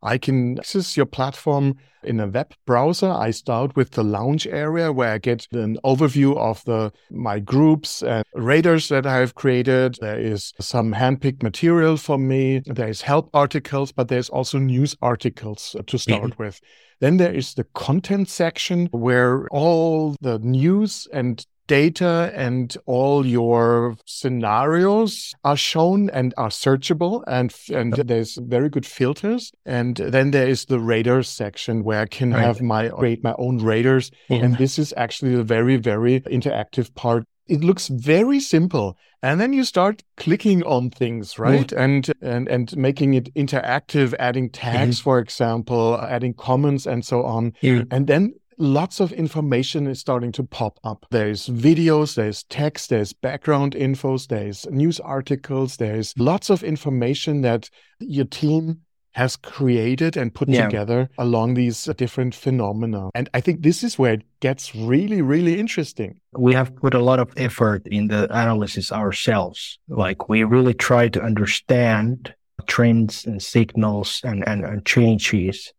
I 0.03 0.17
can 0.17 0.59
access 0.59 0.97
your 0.97 1.05
platform 1.05 1.77
in 2.03 2.19
a 2.19 2.27
web 2.27 2.53
browser. 2.65 3.09
I 3.09 3.31
start 3.31 3.75
with 3.75 3.91
the 3.91 4.03
launch 4.03 4.45
area 4.45 4.91
where 4.91 5.13
I 5.13 5.17
get 5.17 5.47
an 5.53 5.77
overview 5.85 6.37
of 6.37 6.63
the 6.65 6.91
my 7.09 7.39
groups 7.39 8.03
and 8.03 8.25
raters 8.33 8.89
that 8.89 9.05
I 9.05 9.17
have 9.17 9.35
created. 9.35 9.97
There 10.01 10.19
is 10.19 10.53
some 10.59 10.93
handpicked 10.93 11.41
material 11.41 11.97
for 11.97 12.17
me. 12.17 12.61
There 12.65 12.89
is 12.89 13.01
help 13.01 13.29
articles, 13.33 13.91
but 13.91 14.09
there's 14.09 14.29
also 14.29 14.59
news 14.59 14.95
articles 15.01 15.75
to 15.87 15.97
start 15.97 16.31
mm-hmm. 16.31 16.43
with. 16.43 16.59
Then 16.99 17.17
there 17.17 17.33
is 17.33 17.53
the 17.53 17.65
content 17.73 18.29
section 18.29 18.87
where 18.91 19.47
all 19.49 20.15
the 20.21 20.39
news 20.39 21.07
and 21.11 21.45
data 21.73 22.31
and 22.35 22.77
all 22.85 23.25
your 23.25 23.97
scenarios 24.05 25.33
are 25.43 25.57
shown 25.57 26.07
and 26.11 26.31
are 26.37 26.49
searchable 26.49 27.23
and 27.25 27.51
and 27.69 27.93
there's 27.93 28.37
very 28.55 28.69
good 28.69 28.85
filters 28.85 29.51
and 29.65 29.95
then 29.95 30.29
there 30.29 30.47
is 30.47 30.65
the 30.65 30.79
radar 30.79 31.23
section 31.23 31.83
where 31.83 32.01
i 32.01 32.05
can 32.05 32.31
right. 32.31 32.43
have 32.43 32.61
my 32.61 32.89
create 32.89 33.23
my 33.23 33.33
own 33.39 33.57
radars 33.57 34.11
yeah. 34.29 34.43
and 34.43 34.57
this 34.59 34.77
is 34.77 34.93
actually 34.97 35.33
a 35.33 35.41
very 35.41 35.77
very 35.77 36.21
interactive 36.21 36.93
part 36.93 37.23
it 37.47 37.63
looks 37.63 37.87
very 37.87 38.39
simple 38.39 38.95
and 39.23 39.39
then 39.39 39.51
you 39.53 39.63
start 39.63 40.03
clicking 40.17 40.63
on 40.63 40.89
things 40.89 41.39
right 41.39 41.69
mm. 41.69 41.83
and 41.83 42.13
and 42.21 42.47
and 42.47 42.77
making 42.77 43.15
it 43.15 43.33
interactive 43.33 44.13
adding 44.19 44.49
tags 44.49 44.97
mm-hmm. 44.97 45.03
for 45.03 45.19
example 45.19 45.99
adding 46.01 46.33
comments 46.33 46.85
and 46.85 47.03
so 47.03 47.23
on 47.23 47.51
mm. 47.63 47.87
and 47.89 48.07
then 48.07 48.33
lots 48.57 48.99
of 48.99 49.11
information 49.11 49.87
is 49.87 49.99
starting 49.99 50.31
to 50.33 50.43
pop 50.43 50.79
up. 50.83 51.05
There's 51.11 51.47
videos, 51.47 52.15
there's 52.15 52.43
text, 52.43 52.89
there's 52.89 53.13
background 53.13 53.73
infos, 53.75 54.27
there's 54.27 54.65
news 54.69 54.99
articles, 54.99 55.77
there's 55.77 56.13
lots 56.17 56.49
of 56.49 56.63
information 56.63 57.41
that 57.41 57.69
your 57.99 58.25
team 58.25 58.81
has 59.13 59.35
created 59.35 60.17
and 60.17 60.33
put 60.33 60.49
yeah. 60.49 60.65
together 60.65 61.09
along 61.17 61.53
these 61.53 61.87
uh, 61.87 61.93
different 61.93 62.33
phenomena. 62.33 63.09
And 63.13 63.29
I 63.33 63.41
think 63.41 63.61
this 63.61 63.83
is 63.83 63.97
where 63.97 64.13
it 64.13 64.23
gets 64.39 64.75
really, 64.75 65.21
really 65.21 65.59
interesting. 65.59 66.19
We 66.35 66.53
have 66.53 66.75
put 66.75 66.93
a 66.93 66.99
lot 66.99 67.19
of 67.19 67.31
effort 67.37 67.85
in 67.87 68.07
the 68.07 68.23
analysis 68.25 68.91
ourselves. 68.91 69.77
Like 69.87 70.29
we 70.29 70.43
really 70.43 70.73
try 70.73 71.09
to 71.09 71.21
understand 71.21 72.33
trends 72.65 73.25
and 73.25 73.41
signals 73.41 74.21
and, 74.23 74.47
and, 74.47 74.63
and 74.65 74.85
changes 74.85 75.73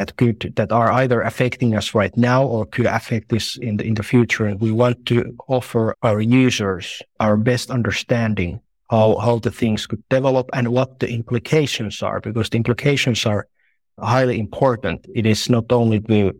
that 0.00 0.16
could 0.16 0.54
that 0.56 0.72
are 0.72 0.90
either 1.02 1.20
affecting 1.20 1.76
us 1.76 1.94
right 1.94 2.16
now 2.16 2.40
or 2.46 2.64
could 2.64 2.86
affect 2.86 3.30
us 3.34 3.56
in 3.56 3.76
the 3.76 3.84
in 3.84 3.94
the 3.94 4.02
future. 4.02 4.46
And 4.46 4.58
we 4.58 4.72
want 4.72 5.04
to 5.10 5.16
offer 5.46 5.94
our 6.02 6.20
users 6.22 7.02
our 7.18 7.36
best 7.36 7.70
understanding 7.70 8.60
how 8.88 9.18
how 9.24 9.38
the 9.40 9.50
things 9.50 9.86
could 9.86 10.02
develop 10.08 10.46
and 10.52 10.68
what 10.68 10.90
the 11.00 11.08
implications 11.20 12.02
are, 12.02 12.18
because 12.20 12.48
the 12.48 12.56
implications 12.56 13.26
are 13.26 13.46
highly 13.98 14.38
important. 14.38 15.06
It 15.14 15.26
is 15.26 15.50
not 15.50 15.70
only 15.70 15.98
the 15.98 16.32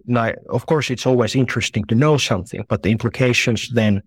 of 0.48 0.62
course 0.64 0.88
it's 0.92 1.06
always 1.06 1.34
interesting 1.34 1.84
to 1.88 1.94
know 1.94 2.16
something, 2.18 2.64
but 2.70 2.82
the 2.82 2.90
implications 2.90 3.68
then 3.80 4.02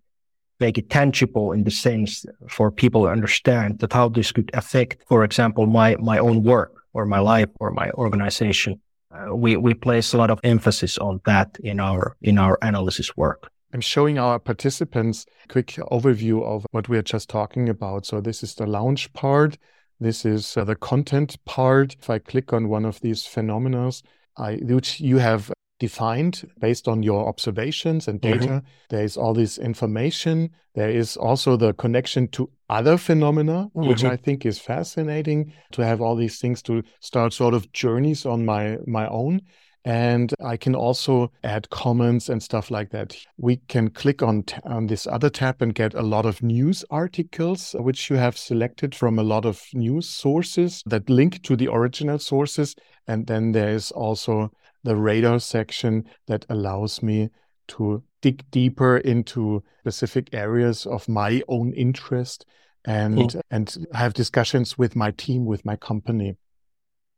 make 0.59 0.79
it 0.81 0.89
tangible 0.89 1.53
in 1.55 1.63
the 1.63 1.71
sense 1.71 2.25
for 2.55 2.71
people 2.71 3.01
to 3.03 3.11
understand 3.11 3.79
that 3.79 3.93
how 3.93 4.09
this 4.09 4.31
could 4.31 4.49
affect, 4.53 4.97
for 5.07 5.23
example, 5.23 5.67
my 5.67 5.89
my 6.11 6.17
own 6.27 6.37
work 6.43 6.73
or 6.95 7.05
my 7.05 7.21
life 7.35 7.51
or 7.59 7.69
my 7.71 7.91
organization. 7.91 8.73
Uh, 9.13 9.35
we 9.35 9.55
we 9.57 9.73
place 9.73 10.13
a 10.13 10.17
lot 10.17 10.31
of 10.31 10.39
emphasis 10.43 10.97
on 10.97 11.21
that 11.25 11.57
in 11.63 11.79
our 11.79 12.15
in 12.21 12.37
our 12.37 12.57
analysis 12.61 13.15
work. 13.15 13.51
I'm 13.73 13.81
showing 13.81 14.19
our 14.19 14.39
participants 14.39 15.25
a 15.43 15.47
quick 15.47 15.67
overview 15.91 16.43
of 16.43 16.65
what 16.71 16.89
we 16.89 16.97
are 16.97 17.03
just 17.03 17.29
talking 17.29 17.69
about. 17.69 18.05
So 18.05 18.21
this 18.21 18.43
is 18.43 18.55
the 18.55 18.67
launch 18.67 19.11
part. 19.13 19.57
This 19.99 20.25
is 20.25 20.57
uh, 20.57 20.63
the 20.63 20.75
content 20.75 21.43
part. 21.45 21.95
If 21.99 22.09
I 22.09 22.19
click 22.19 22.53
on 22.53 22.69
one 22.69 22.85
of 22.85 22.99
these 23.01 23.25
phenomena, 23.25 23.91
which 24.37 24.99
you 24.99 25.17
have 25.17 25.51
defined 25.79 26.49
based 26.59 26.87
on 26.87 27.03
your 27.03 27.27
observations 27.27 28.07
and 28.07 28.21
data, 28.21 28.45
mm-hmm. 28.45 28.67
there 28.89 29.03
is 29.03 29.17
all 29.17 29.33
this 29.33 29.57
information. 29.57 30.51
There 30.75 30.89
is 30.89 31.17
also 31.17 31.57
the 31.57 31.73
connection 31.73 32.27
to 32.29 32.49
other 32.73 32.97
phenomena, 32.97 33.69
mm-hmm. 33.75 33.87
which 33.87 34.03
I 34.03 34.17
think 34.17 34.45
is 34.45 34.59
fascinating 34.59 35.53
to 35.73 35.85
have 35.85 36.01
all 36.01 36.15
these 36.15 36.39
things 36.39 36.61
to 36.63 36.83
start 36.99 37.33
sort 37.33 37.53
of 37.53 37.71
journeys 37.71 38.25
on 38.25 38.45
my 38.45 38.77
my 38.87 39.07
own. 39.07 39.41
And 39.85 40.33
I 40.41 40.55
can 40.55 40.75
also 40.75 41.31
add 41.43 41.69
comments 41.69 42.29
and 42.29 42.41
stuff 42.41 42.71
like 42.71 42.89
that. 42.91 43.17
We 43.37 43.57
can 43.67 43.89
click 43.89 44.23
on, 44.23 44.43
t- 44.43 44.55
on 44.63 44.87
this 44.87 45.05
other 45.07 45.29
tab 45.29 45.61
and 45.61 45.75
get 45.75 45.93
a 45.93 46.01
lot 46.01 46.25
of 46.25 46.41
news 46.41 46.85
articles, 46.89 47.75
which 47.77 48.09
you 48.09 48.15
have 48.15 48.37
selected 48.37 48.95
from 48.95 49.19
a 49.19 49.23
lot 49.23 49.45
of 49.45 49.61
news 49.73 50.07
sources 50.07 50.83
that 50.85 51.09
link 51.09 51.43
to 51.43 51.57
the 51.57 51.67
original 51.67 52.17
sources. 52.17 52.75
And 53.07 53.27
then 53.27 53.51
there 53.51 53.71
is 53.75 53.91
also 53.91 54.51
the 54.85 54.95
radar 54.95 55.39
section 55.39 56.05
that 56.27 56.45
allows 56.47 57.03
me 57.03 57.29
to 57.67 58.03
dig 58.21 58.49
deeper 58.51 58.97
into 58.97 59.63
specific 59.81 60.29
areas 60.31 60.85
of 60.85 61.09
my 61.09 61.41
own 61.49 61.73
interest 61.73 62.45
and 62.85 63.15
mm. 63.17 63.41
and 63.49 63.77
have 63.93 64.13
discussions 64.13 64.77
with 64.77 64.95
my 64.95 65.11
team 65.11 65.45
with 65.45 65.63
my 65.65 65.75
company 65.75 66.35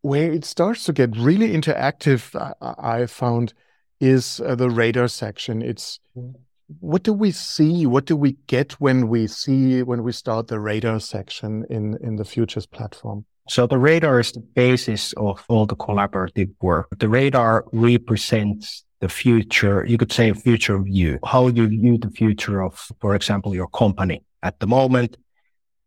where 0.05 0.31
it 0.31 0.45
starts 0.45 0.83
to 0.83 0.93
get 0.93 1.17
really 1.17 1.51
interactive, 1.51 2.35
I, 2.61 2.99
I 2.99 3.05
found, 3.07 3.55
is 3.99 4.39
uh, 4.45 4.53
the 4.53 4.69
radar 4.69 5.07
section. 5.07 5.63
It's 5.63 5.99
mm. 6.15 6.35
what 6.79 7.01
do 7.01 7.11
we 7.11 7.31
see? 7.31 7.87
What 7.87 8.05
do 8.05 8.15
we 8.15 8.33
get 8.45 8.73
when 8.73 9.07
we 9.07 9.25
see 9.25 9.81
when 9.81 10.03
we 10.03 10.11
start 10.11 10.47
the 10.47 10.59
radar 10.59 10.99
section 10.99 11.65
in 11.71 11.97
in 12.01 12.17
the 12.17 12.25
futures 12.25 12.67
platform? 12.67 13.25
So 13.49 13.65
the 13.65 13.79
radar 13.79 14.19
is 14.19 14.31
the 14.31 14.41
basis 14.41 15.13
of 15.13 15.43
all 15.47 15.65
the 15.65 15.75
collaborative 15.75 16.51
work. 16.61 16.87
The 16.99 17.09
radar 17.09 17.65
represents 17.73 18.83
the 19.01 19.09
future, 19.09 19.85
you 19.85 19.97
could 19.97 20.11
say 20.11 20.31
future 20.33 20.81
view, 20.81 21.19
how 21.25 21.49
do 21.49 21.63
you 21.63 21.67
view 21.67 21.97
the 21.97 22.09
future 22.09 22.63
of, 22.63 22.73
for 23.01 23.13
example, 23.13 23.53
your 23.53 23.67
company 23.67 24.23
at 24.41 24.59
the 24.59 24.67
moment 24.67 25.17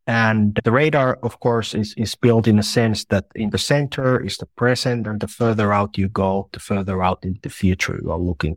and 0.09 0.59
the 0.65 0.73
radar, 0.73 1.19
of 1.23 1.39
course, 1.39 1.75
is, 1.75 1.93
is 1.99 2.15
built 2.15 2.49
in 2.49 2.59
a 2.59 2.63
sense 2.63 3.05
that 3.07 3.27
in 3.35 3.51
the 3.51 3.59
center 3.59 4.19
is 4.19 4.39
the 4.39 4.47
present 4.47 5.07
and 5.07 5.21
the 5.21 5.29
further 5.29 5.71
out 5.71 5.99
you 5.99 6.09
go, 6.09 6.49
the 6.55 6.61
further 6.61 7.03
out 7.03 7.19
in 7.23 7.39
the 7.43 7.51
future 7.51 8.01
you 8.03 8.11
are 8.11 8.19
looking. 8.19 8.57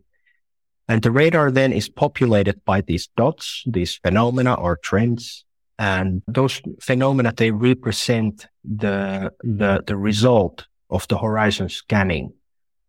And 0.87 1.01
the 1.01 1.11
radar 1.11 1.51
then 1.51 1.73
is 1.73 1.89
populated 1.89 2.63
by 2.63 2.79
these 2.79 3.09
dots, 3.17 3.65
these 3.67 3.95
phenomena 3.97 4.53
or 4.53 4.77
trends. 4.77 5.43
And 5.77 6.21
those 6.25 6.61
phenomena, 6.79 7.33
they 7.35 7.51
represent 7.51 8.47
the, 8.63 9.33
the, 9.43 9.83
the 9.85 9.97
result 9.97 10.67
of 10.89 11.05
the 11.09 11.17
horizon 11.17 11.67
scanning 11.67 12.31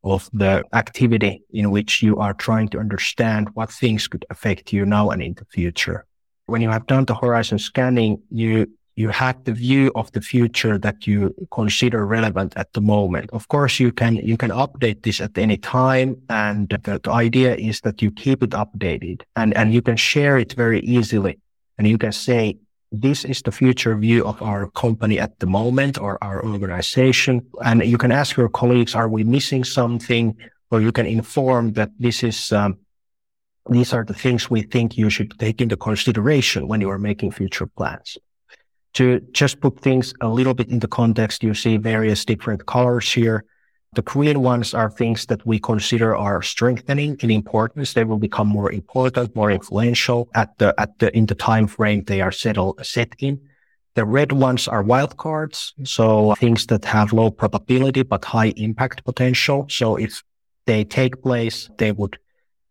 of 0.05 0.31
the 0.33 0.63
activity 0.73 1.43
in 1.51 1.73
which 1.73 2.01
you 2.01 2.19
are 2.19 2.35
trying 2.35 2.69
to 2.69 2.79
understand 2.79 3.49
what 3.55 3.73
things 3.73 4.07
could 4.07 4.25
affect 4.31 4.73
you 4.73 4.87
now 4.87 5.11
and 5.11 5.21
in 5.21 5.35
the 5.35 5.47
future 5.47 6.07
when 6.47 6.63
you 6.63 6.71
have 6.71 6.87
done 6.87 7.05
the 7.05 7.15
horizon 7.15 7.59
scanning, 7.59 8.23
you 8.31 8.67
you 8.95 9.09
have 9.09 9.43
the 9.45 9.53
view 9.53 9.91
of 9.95 10.13
the 10.13 10.21
future 10.21 10.77
that 10.77 11.07
you 11.07 11.35
consider 11.51 12.05
relevant 12.05 12.53
at 12.57 12.71
the 12.75 12.81
moment. 12.81 13.31
Of 13.33 13.49
course, 13.49 13.81
you 13.81 13.91
can 13.91 14.17
you 14.17 14.37
can 14.37 14.51
update 14.51 15.03
this 15.03 15.21
at 15.21 15.37
any 15.39 15.57
time, 15.57 16.17
and 16.29 16.69
the, 16.69 17.01
the 17.03 17.11
idea 17.11 17.55
is 17.55 17.81
that 17.81 18.03
you 18.03 18.11
keep 18.11 18.43
it 18.43 18.51
updated 18.51 19.23
and 19.37 19.57
and 19.57 19.73
you 19.73 19.83
can 19.83 19.97
share 19.97 20.37
it 20.39 20.53
very 20.53 20.81
easily, 20.81 21.39
and 21.79 21.89
you 21.89 21.99
can 21.99 22.13
say 22.13 22.59
this 22.93 23.25
is 23.25 23.41
the 23.41 23.51
future 23.51 23.97
view 23.97 24.25
of 24.27 24.43
our 24.43 24.71
company 24.71 25.19
at 25.19 25.39
the 25.41 25.47
moment 25.47 25.99
or 25.99 26.23
our 26.23 26.45
organization. 26.45 27.41
And 27.65 27.83
you 27.83 27.97
can 27.97 28.13
ask 28.13 28.37
your 28.37 28.51
colleagues, 28.51 28.95
are 28.95 29.09
we 29.09 29.25
missing 29.25 29.65
something? 29.65 30.37
Or 30.71 30.81
you 30.81 30.93
can 30.93 31.07
inform 31.07 31.73
that 31.73 31.91
this 31.99 32.23
is 32.23 32.53
um, 32.53 32.79
these 33.69 33.93
are 33.93 34.05
the 34.05 34.15
things 34.15 34.51
we 34.51 34.63
think 34.63 34.97
you 34.97 35.09
should 35.09 35.39
take 35.39 35.61
into 35.61 35.77
consideration 35.77 36.67
when 36.67 36.81
you 36.81 36.91
are 36.91 36.99
making 36.99 37.31
future 37.31 37.67
plans. 37.67 38.19
To 38.95 39.21
just 39.33 39.61
put 39.61 39.81
things 39.81 40.13
a 40.21 40.29
little 40.29 40.53
bit 40.53 40.69
into 40.69 40.87
context, 40.87 41.43
you 41.43 41.55
see 41.55 41.77
various 41.79 42.25
different 42.25 42.67
colors 42.67 43.11
here. 43.11 43.45
The 43.95 44.03
green 44.03 44.43
ones 44.43 44.75
are 44.75 44.91
things 44.91 45.27
that 45.27 45.47
we 45.47 45.59
consider 45.59 46.17
are 46.17 46.43
strengthening 46.43 47.17
in 47.21 47.31
importance. 47.31 47.93
They 47.93 48.05
will 48.05 48.19
become 48.19 48.49
more 48.49 48.73
important, 48.73 49.37
more 49.37 49.51
influential 49.51 50.29
at 50.35 50.57
the, 50.59 50.75
at 50.79 50.99
the, 50.99 51.15
in 51.17 51.27
the 51.27 51.35
time 51.35 51.67
frame 51.67 52.05
they 52.05 52.21
are 52.21 52.33
settled, 52.33 52.85
set 52.85 53.15
in. 53.19 53.41
The 53.95 54.05
red 54.07 54.33
ones 54.33 54.67
are 54.69 54.83
wildcards. 54.83 55.73
So 55.85 56.35
things 56.37 56.67
that 56.67 56.85
have 56.87 57.13
low 57.13 57.31
probability, 57.31 58.03
but 58.03 58.25
high 58.25 58.53
impact 58.57 59.05
potential. 59.05 59.67
So 59.69 59.97
if 59.97 60.23
they 60.67 60.85
take 60.85 61.23
place, 61.23 61.69
they 61.77 61.93
would 61.93 62.19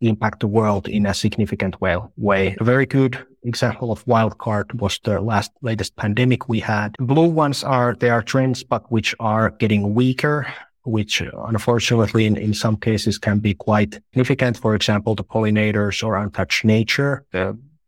impact 0.08 0.40
the 0.40 0.48
world 0.48 0.88
in 0.88 1.06
a 1.06 1.14
significant 1.14 1.80
way. 2.18 2.56
A 2.60 2.64
very 2.64 2.86
good 2.86 3.18
example 3.44 3.92
of 3.92 4.06
wildcard 4.06 4.74
was 4.80 5.00
the 5.04 5.20
last 5.20 5.52
latest 5.62 5.96
pandemic 5.96 6.48
we 6.48 6.60
had. 6.60 6.96
Blue 7.00 7.28
ones 7.28 7.64
are, 7.64 7.96
they 8.00 8.10
are 8.10 8.22
trends, 8.22 8.64
but 8.64 8.92
which 8.92 9.16
are 9.20 9.52
getting 9.52 9.94
weaker, 9.94 10.48
which 10.84 11.22
uh, 11.22 11.30
unfortunately 11.48 12.26
in, 12.26 12.38
in 12.38 12.54
some 12.54 12.78
cases 12.78 13.18
can 13.18 13.40
be 13.40 13.54
quite 13.54 13.94
significant. 13.94 14.58
For 14.58 14.76
example, 14.76 15.16
the 15.16 15.24
pollinators 15.24 16.04
or 16.04 16.16
untouched 16.16 16.66
nature. 16.66 17.26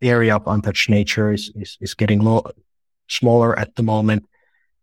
The 0.01 0.09
area 0.09 0.35
of 0.35 0.43
untouched 0.47 0.89
nature 0.89 1.31
is, 1.31 1.51
is, 1.55 1.77
is 1.79 1.93
getting 1.93 2.41
smaller 3.07 3.57
at 3.57 3.75
the 3.75 3.83
moment, 3.83 4.25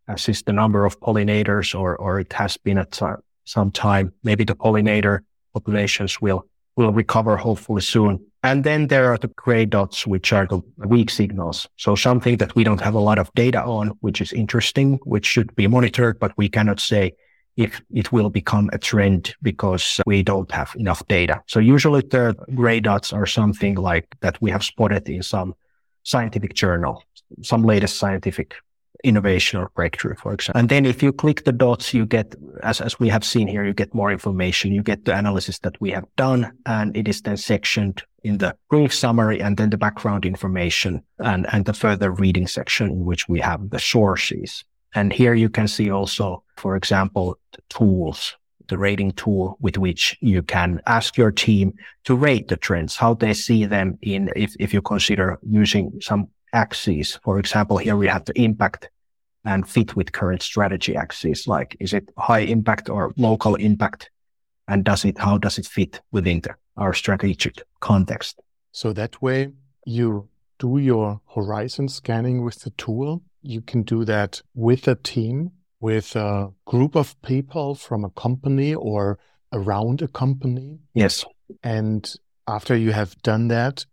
as 0.09 0.29
is 0.29 0.43
the 0.43 0.53
number 0.53 0.85
of 0.85 0.99
pollinators 1.01 1.79
or, 1.79 1.97
or 1.97 2.21
it 2.21 2.33
has 2.33 2.57
been 2.57 2.79
at 2.79 2.99
some 3.45 3.71
time. 3.71 4.13
Maybe 4.23 4.45
the 4.45 4.55
pollinator 4.55 5.21
populations 5.53 6.21
will 6.21 6.47
will 6.77 6.93
recover 6.93 7.37
hopefully 7.37 7.83
soon. 7.83 8.25
And 8.43 8.65
then 8.65 8.87
there 8.87 9.13
are 9.13 9.19
the 9.19 9.29
gray 9.29 9.67
dots, 9.67 10.07
which 10.07 10.33
are 10.33 10.47
the 10.47 10.63
weak 10.79 11.11
signals. 11.11 11.69
So 11.77 11.95
something 11.95 12.39
that 12.39 12.55
we 12.55 12.65
don't 12.65 12.81
have 12.81 12.95
a 12.95 13.01
lot 13.01 13.19
of 13.19 13.31
data 13.35 13.63
on, 13.63 13.89
which 14.01 14.21
is 14.21 14.33
interesting, 14.33 14.99
which 15.05 15.27
should 15.27 15.55
be 15.57 15.67
monitored, 15.67 16.19
but 16.19 16.33
we 16.39 16.49
cannot 16.49 16.81
say 16.81 17.13
if 17.57 17.83
it 17.93 18.11
will 18.13 18.31
become 18.31 18.71
a 18.73 18.79
trend 18.79 19.35
because 19.43 20.01
we 20.07 20.23
don't 20.23 20.51
have 20.53 20.75
enough 20.77 21.07
data. 21.09 21.43
So 21.47 21.61
usually 21.61 22.01
the 22.01 22.35
gray 22.55 22.81
dots 22.81 23.13
are 23.13 23.27
something 23.27 23.75
like 23.75 24.07
that 24.21 24.41
we 24.41 24.51
have 24.51 24.65
spotted 24.65 25.09
in 25.09 25.23
some 25.23 25.55
scientific 26.03 26.55
journal, 26.55 27.05
some 27.43 27.63
latest 27.65 27.99
scientific 27.99 28.55
innovation 29.05 29.61
or 29.61 29.71
breakthrough, 29.75 30.15
for 30.15 30.33
example. 30.33 30.59
And 30.59 30.69
then 30.69 30.87
if 30.87 31.03
you 31.03 31.13
click 31.13 31.45
the 31.45 31.53
dots, 31.53 31.95
you 31.95 32.07
get, 32.07 32.35
as, 32.63 32.81
as 32.81 32.99
we 32.99 33.09
have 33.09 33.25
seen 33.25 33.49
here, 33.49 33.65
you 33.65 33.73
get 33.73 33.95
more 33.95 34.11
information. 34.11 34.73
You 34.73 34.83
get 34.83 35.05
the 35.05 35.17
analysis 35.17 35.59
that 35.61 35.81
we 35.81 35.91
have 35.91 36.05
done 36.17 36.53
and 36.67 36.97
it 36.97 37.09
is 37.09 37.23
then 37.23 37.37
sectioned 37.37 38.03
in 38.23 38.39
the 38.39 38.57
brief 38.69 38.93
summary 38.93 39.41
and 39.41 39.57
then 39.57 39.71
the 39.71 39.79
background 39.79 40.25
information 40.25 41.03
and, 41.19 41.47
and 41.53 41.65
the 41.65 41.73
further 41.73 42.11
reading 42.11 42.47
section 42.47 42.91
in 42.91 43.05
which 43.05 43.29
we 43.29 43.41
have 43.41 43.71
the 43.71 43.79
sources. 43.79 44.65
And 44.95 45.13
here 45.13 45.35
you 45.35 45.49
can 45.49 45.69
see 45.69 45.91
also, 45.91 46.43
for 46.57 46.77
example, 46.77 47.39
the 47.53 47.63
tools 47.69 48.37
the 48.71 48.79
rating 48.79 49.11
tool 49.13 49.59
with 49.61 49.77
which 49.77 50.17
you 50.21 50.43
can 50.43 50.81
ask 50.87 51.19
your 51.19 51.31
team 51.31 51.75
to 52.05 52.15
rate 52.15 52.49
the 52.49 52.57
trends, 52.57 52.97
how 52.97 53.13
they 53.13 53.35
see 53.35 53.67
them 53.67 53.99
in, 54.01 54.31
if, 54.37 54.55
if 54.59 54.73
you 54.73 54.81
consider 54.81 55.39
using 55.43 55.93
some 56.01 56.29
axes. 56.53 57.19
For 57.23 57.39
example, 57.39 57.79
here 57.79 57.97
we 57.97 58.09
have 58.09 58.25
the 58.25 58.41
impact 58.41 58.91
and 59.45 59.69
fit 59.69 59.97
with 59.97 60.13
current 60.13 60.43
strategy 60.43 60.95
axes. 60.97 61.47
Like, 61.47 61.77
is 61.81 61.93
it 61.93 62.11
high 62.19 62.41
impact 62.41 62.89
or 62.89 63.13
local 63.17 63.55
impact? 63.55 64.11
And 64.69 64.85
does 64.85 65.05
it, 65.05 65.19
how 65.19 65.39
does 65.39 65.59
it 65.59 65.67
fit 65.67 66.01
within 66.13 66.41
the, 66.41 66.55
our 66.77 66.93
strategic 66.93 67.63
context? 67.81 68.41
So 68.73 68.93
that 68.93 69.21
way 69.21 69.53
you 69.85 70.29
do 70.59 70.79
your 70.79 71.21
horizon 71.35 71.89
scanning 71.89 72.45
with 72.45 72.61
the 72.61 72.71
tool. 72.71 73.23
You 73.43 73.63
can 73.63 73.83
do 73.83 74.05
that 74.05 74.43
with 74.55 74.87
a 74.87 74.95
team, 74.95 75.53
with 75.81 76.15
a 76.15 76.53
group 76.67 76.95
of 76.95 77.21
people 77.23 77.75
from 77.75 78.05
a 78.05 78.11
company 78.11 78.75
or 78.75 79.19
around 79.53 80.03
a 80.03 80.09
company. 80.09 80.79
Yes. 80.95 81.25
And 81.63 82.09
after 82.47 82.77
you 82.77 82.93
have 82.93 83.21
done 83.23 83.49
that, 83.49 83.87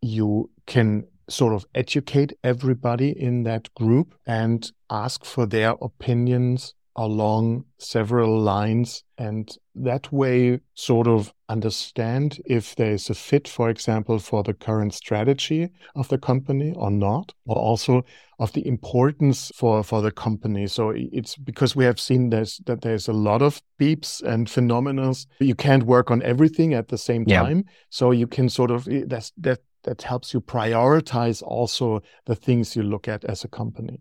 you 0.00 0.50
can 0.66 1.06
sort 1.32 1.54
of 1.54 1.64
educate 1.74 2.32
everybody 2.44 3.10
in 3.10 3.42
that 3.44 3.72
group 3.74 4.14
and 4.26 4.70
ask 4.90 5.24
for 5.24 5.46
their 5.46 5.74
opinions 5.80 6.74
along 6.96 7.64
several 7.78 8.38
lines. 8.38 9.02
And 9.16 9.50
that 9.74 10.12
way 10.12 10.60
sort 10.74 11.06
of 11.06 11.32
understand 11.48 12.38
if 12.44 12.76
there 12.76 12.92
is 12.92 13.08
a 13.08 13.14
fit 13.14 13.48
for 13.48 13.70
example 13.70 14.18
for 14.18 14.42
the 14.42 14.52
current 14.52 14.94
strategy 14.94 15.70
of 15.94 16.08
the 16.08 16.18
company 16.18 16.72
or 16.76 16.90
not 16.90 17.32
or 17.46 17.56
also 17.56 18.04
of 18.38 18.52
the 18.52 18.66
importance 18.66 19.50
for 19.54 19.82
for 19.82 20.02
the 20.02 20.10
company. 20.10 20.66
So 20.66 20.92
it's 20.94 21.36
because 21.36 21.76
we 21.76 21.84
have 21.84 22.00
seen 22.00 22.30
this 22.30 22.60
that 22.66 22.82
there's 22.82 23.08
a 23.08 23.12
lot 23.12 23.42
of 23.42 23.62
beeps 23.78 24.22
and 24.22 24.50
phenomena 24.50 25.12
you 25.40 25.54
can't 25.54 25.84
work 25.84 26.10
on 26.10 26.22
everything 26.22 26.74
at 26.74 26.88
the 26.88 26.98
same 26.98 27.24
time. 27.24 27.58
Yeah. 27.58 27.72
so 27.90 28.10
you 28.10 28.26
can 28.26 28.48
sort 28.48 28.70
of 28.70 28.86
that's 29.06 29.32
that 29.38 29.60
that 29.84 30.02
helps 30.02 30.32
you 30.32 30.40
prioritize 30.40 31.42
also 31.42 32.02
the 32.26 32.34
things 32.34 32.76
you 32.76 32.82
look 32.82 33.08
at 33.08 33.24
as 33.24 33.44
a 33.44 33.48
company. 33.48 34.00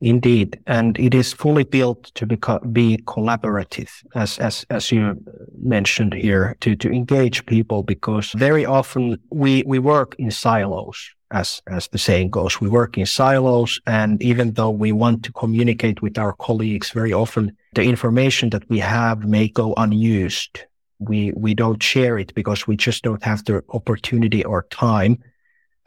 Indeed, 0.00 0.60
and 0.66 0.98
it 0.98 1.14
is 1.14 1.32
fully 1.32 1.64
built 1.64 2.12
to 2.16 2.26
be, 2.26 2.36
be 2.70 2.98
collaborative, 3.06 3.90
as 4.14 4.38
as 4.38 4.66
as 4.68 4.92
you 4.92 5.16
mentioned 5.58 6.12
here, 6.12 6.54
to 6.60 6.76
to 6.76 6.90
engage 6.90 7.46
people 7.46 7.82
because 7.82 8.32
very 8.32 8.66
often 8.66 9.16
we 9.30 9.62
we 9.66 9.78
work 9.78 10.14
in 10.18 10.30
silos, 10.30 11.14
as 11.30 11.62
as 11.66 11.88
the 11.88 11.98
saying 11.98 12.28
goes. 12.28 12.60
We 12.60 12.68
work 12.68 12.98
in 12.98 13.06
silos, 13.06 13.80
and 13.86 14.22
even 14.22 14.52
though 14.52 14.68
we 14.68 14.92
want 14.92 15.22
to 15.22 15.32
communicate 15.32 16.02
with 16.02 16.18
our 16.18 16.34
colleagues, 16.34 16.90
very 16.90 17.14
often 17.14 17.56
the 17.72 17.84
information 17.84 18.50
that 18.50 18.68
we 18.68 18.80
have 18.80 19.24
may 19.24 19.48
go 19.48 19.72
unused 19.78 20.66
we 20.98 21.32
we 21.32 21.54
don't 21.54 21.82
share 21.82 22.18
it 22.18 22.34
because 22.34 22.66
we 22.66 22.76
just 22.76 23.02
don't 23.02 23.22
have 23.22 23.44
the 23.44 23.62
opportunity 23.70 24.44
or 24.44 24.66
time. 24.70 25.18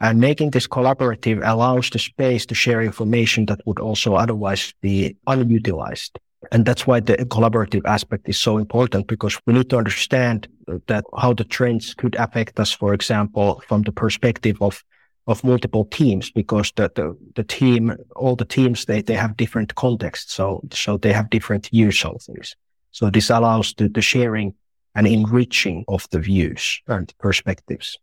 And 0.00 0.18
making 0.18 0.50
this 0.50 0.66
collaborative 0.66 1.42
allows 1.44 1.90
the 1.90 1.98
space 1.98 2.46
to 2.46 2.54
share 2.54 2.80
information 2.80 3.46
that 3.46 3.60
would 3.66 3.78
also 3.78 4.14
otherwise 4.14 4.72
be 4.80 5.16
unutilized. 5.26 6.18
And 6.52 6.64
that's 6.64 6.86
why 6.86 7.00
the 7.00 7.18
collaborative 7.18 7.84
aspect 7.84 8.26
is 8.26 8.40
so 8.40 8.56
important 8.56 9.08
because 9.08 9.38
we 9.46 9.52
need 9.52 9.68
to 9.70 9.76
understand 9.76 10.48
that 10.86 11.04
how 11.18 11.34
the 11.34 11.44
trends 11.44 11.92
could 11.92 12.14
affect 12.14 12.58
us 12.58 12.72
for 12.72 12.94
example 12.94 13.62
from 13.68 13.82
the 13.82 13.92
perspective 13.92 14.56
of 14.62 14.82
of 15.26 15.44
multiple 15.44 15.84
teams 15.84 16.30
because 16.30 16.72
the, 16.76 16.90
the, 16.94 17.16
the 17.36 17.44
team 17.44 17.94
all 18.16 18.36
the 18.36 18.44
teams 18.44 18.86
they, 18.86 19.02
they 19.02 19.14
have 19.14 19.36
different 19.36 19.74
contexts. 19.74 20.32
So 20.32 20.62
so 20.72 20.96
they 20.96 21.12
have 21.12 21.28
different 21.28 21.68
use 21.72 22.04
of 22.04 22.22
things. 22.22 22.56
So 22.90 23.10
this 23.10 23.30
allows 23.30 23.74
the, 23.74 23.88
the 23.88 24.02
sharing 24.02 24.54
and 24.94 25.06
enriching 25.06 25.84
of 25.88 26.06
the 26.10 26.18
views 26.18 26.80
and 26.86 27.12
perspectives. 27.18 27.98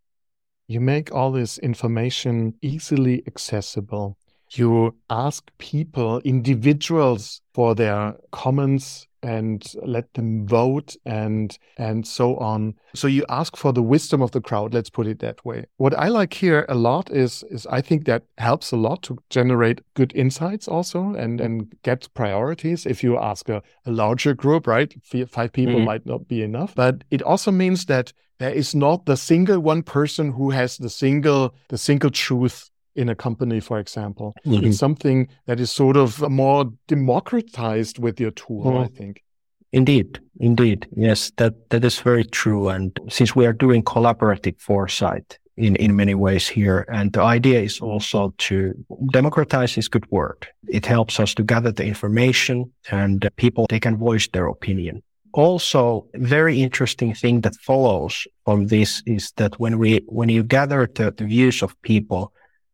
You 0.68 0.82
make 0.82 1.14
all 1.14 1.32
this 1.32 1.58
information 1.60 2.56
easily 2.62 3.24
accessible. 3.26 4.18
You 4.52 4.96
ask 5.10 5.50
people, 5.58 6.20
individuals, 6.20 7.42
for 7.54 7.76
their 7.76 8.16
comments 8.32 9.07
and 9.24 9.74
let 9.84 10.14
them 10.14 10.48
vote 10.48 10.96
and 11.06 11.58
and 11.78 12.08
so 12.08 12.38
on. 12.38 12.76
So 12.96 13.08
you 13.08 13.26
ask 13.30 13.58
for 13.58 13.74
the 13.74 13.84
wisdom 13.84 14.22
of 14.22 14.32
the 14.32 14.42
crowd 14.42 14.74
let's 14.74 14.90
put 14.90 15.08
it 15.08 15.20
that 15.20 15.44
way. 15.46 15.66
What 15.78 15.94
i 15.98 16.08
like 16.08 16.34
here 16.34 16.66
a 16.70 16.76
lot 16.76 17.12
is 17.12 17.44
is 17.50 17.66
i 17.68 17.82
think 17.82 18.06
that 18.06 18.24
helps 18.38 18.72
a 18.72 18.78
lot 18.78 19.02
to 19.04 19.18
generate 19.30 19.82
good 19.94 20.14
insights 20.16 20.68
also 20.68 21.14
and 21.14 21.42
and 21.42 21.76
get 21.84 22.08
priorities. 22.14 22.86
If 22.86 23.04
you 23.04 23.18
ask 23.18 23.50
a, 23.50 23.62
a 23.86 23.92
larger 23.92 24.34
group 24.34 24.68
right 24.68 24.94
five 25.28 25.54
people 25.54 25.76
mm-hmm. 25.76 25.86
might 25.86 26.06
not 26.06 26.28
be 26.28 26.42
enough 26.42 26.76
but 26.76 27.04
it 27.12 27.22
also 27.22 27.52
means 27.52 27.86
that 27.86 28.14
there 28.40 28.54
is 28.54 28.76
not 28.76 29.06
the 29.06 29.18
single 29.18 29.60
one 29.60 29.84
person 29.84 30.32
who 30.32 30.52
has 30.52 30.78
the 30.78 30.90
single 30.90 31.54
the 31.70 31.78
single 31.78 32.12
truth 32.12 32.70
in 32.98 33.10
a 33.10 33.16
company, 33.16 33.60
for 33.60 33.80
example. 33.80 34.36
Mm-hmm. 34.46 34.66
It's 34.66 34.78
something 34.78 35.28
that 35.46 35.60
is 35.60 35.72
sort 35.72 35.96
of 35.96 36.28
more 36.30 36.66
democratized 36.88 38.00
with 38.00 38.20
your 38.20 38.32
tool, 38.32 38.66
mm-hmm. 38.66 38.84
I 38.84 38.88
think. 38.88 39.24
Indeed, 39.72 40.20
indeed. 40.40 40.88
Yes, 40.96 41.32
that, 41.38 41.70
that 41.70 41.86
is 41.86 42.00
very 42.00 42.24
true. 42.24 42.70
And 42.70 42.98
since 43.10 43.36
we 43.36 43.46
are 43.46 43.54
doing 43.54 43.84
collaborative 43.84 44.60
foresight 44.60 45.38
in, 45.58 45.76
in 45.76 45.96
many 45.96 46.16
ways 46.16 46.48
here, 46.48 46.86
and 46.92 47.12
the 47.14 47.22
idea 47.22 47.62
is 47.62 47.80
also 47.80 48.34
to 48.40 48.74
democratize 49.12 49.78
is 49.78 49.88
good 49.88 50.10
word. 50.10 50.48
It 50.68 50.86
helps 50.86 51.20
us 51.20 51.34
to 51.36 51.44
gather 51.44 51.72
the 51.72 51.86
information 51.86 52.72
and 52.92 53.30
people, 53.36 53.68
they 53.70 53.80
can 53.80 53.98
voice 53.98 54.28
their 54.30 54.48
opinion. 54.48 55.04
Also, 55.34 56.08
very 56.16 56.64
interesting 56.64 57.14
thing 57.14 57.42
that 57.42 57.56
follows 57.58 58.26
from 58.46 58.68
this 58.68 59.04
is 59.06 59.34
that 59.36 59.60
when 59.60 59.78
we, 59.78 60.02
when 60.08 60.30
you 60.30 60.42
gather 60.42 60.90
the, 60.96 61.12
the 61.12 61.26
views 61.26 61.62
of 61.62 61.80
people, 61.82 62.32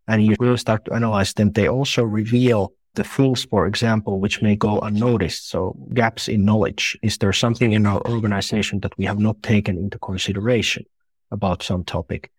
and 0.08 0.26
you 0.26 0.36
really 0.40 0.58
start 0.58 0.86
to 0.86 0.94
analyze 0.94 1.34
them, 1.34 1.52
they 1.52 1.68
also 1.68 2.04
reveal 2.04 2.74
the 2.96 3.04
things, 3.04 3.46
for 3.46 3.66
example, 3.66 4.20
which 4.20 4.42
may 4.42 4.56
go 4.56 4.80
unnoticed. 4.80 5.50
So 5.50 5.76
gaps 5.94 6.28
in 6.28 6.46
knowledge. 6.46 6.98
Is 7.02 7.18
there 7.18 7.34
something 7.34 7.72
in 7.72 7.86
our 7.86 8.02
organization 8.08 8.80
that 8.82 8.98
we 8.98 9.06
have 9.06 9.20
not 9.20 9.42
taken 9.42 9.78
into 9.78 9.98
consideration 10.00 10.86
about 11.32 11.64
some 11.64 11.84
topic? 11.84 12.32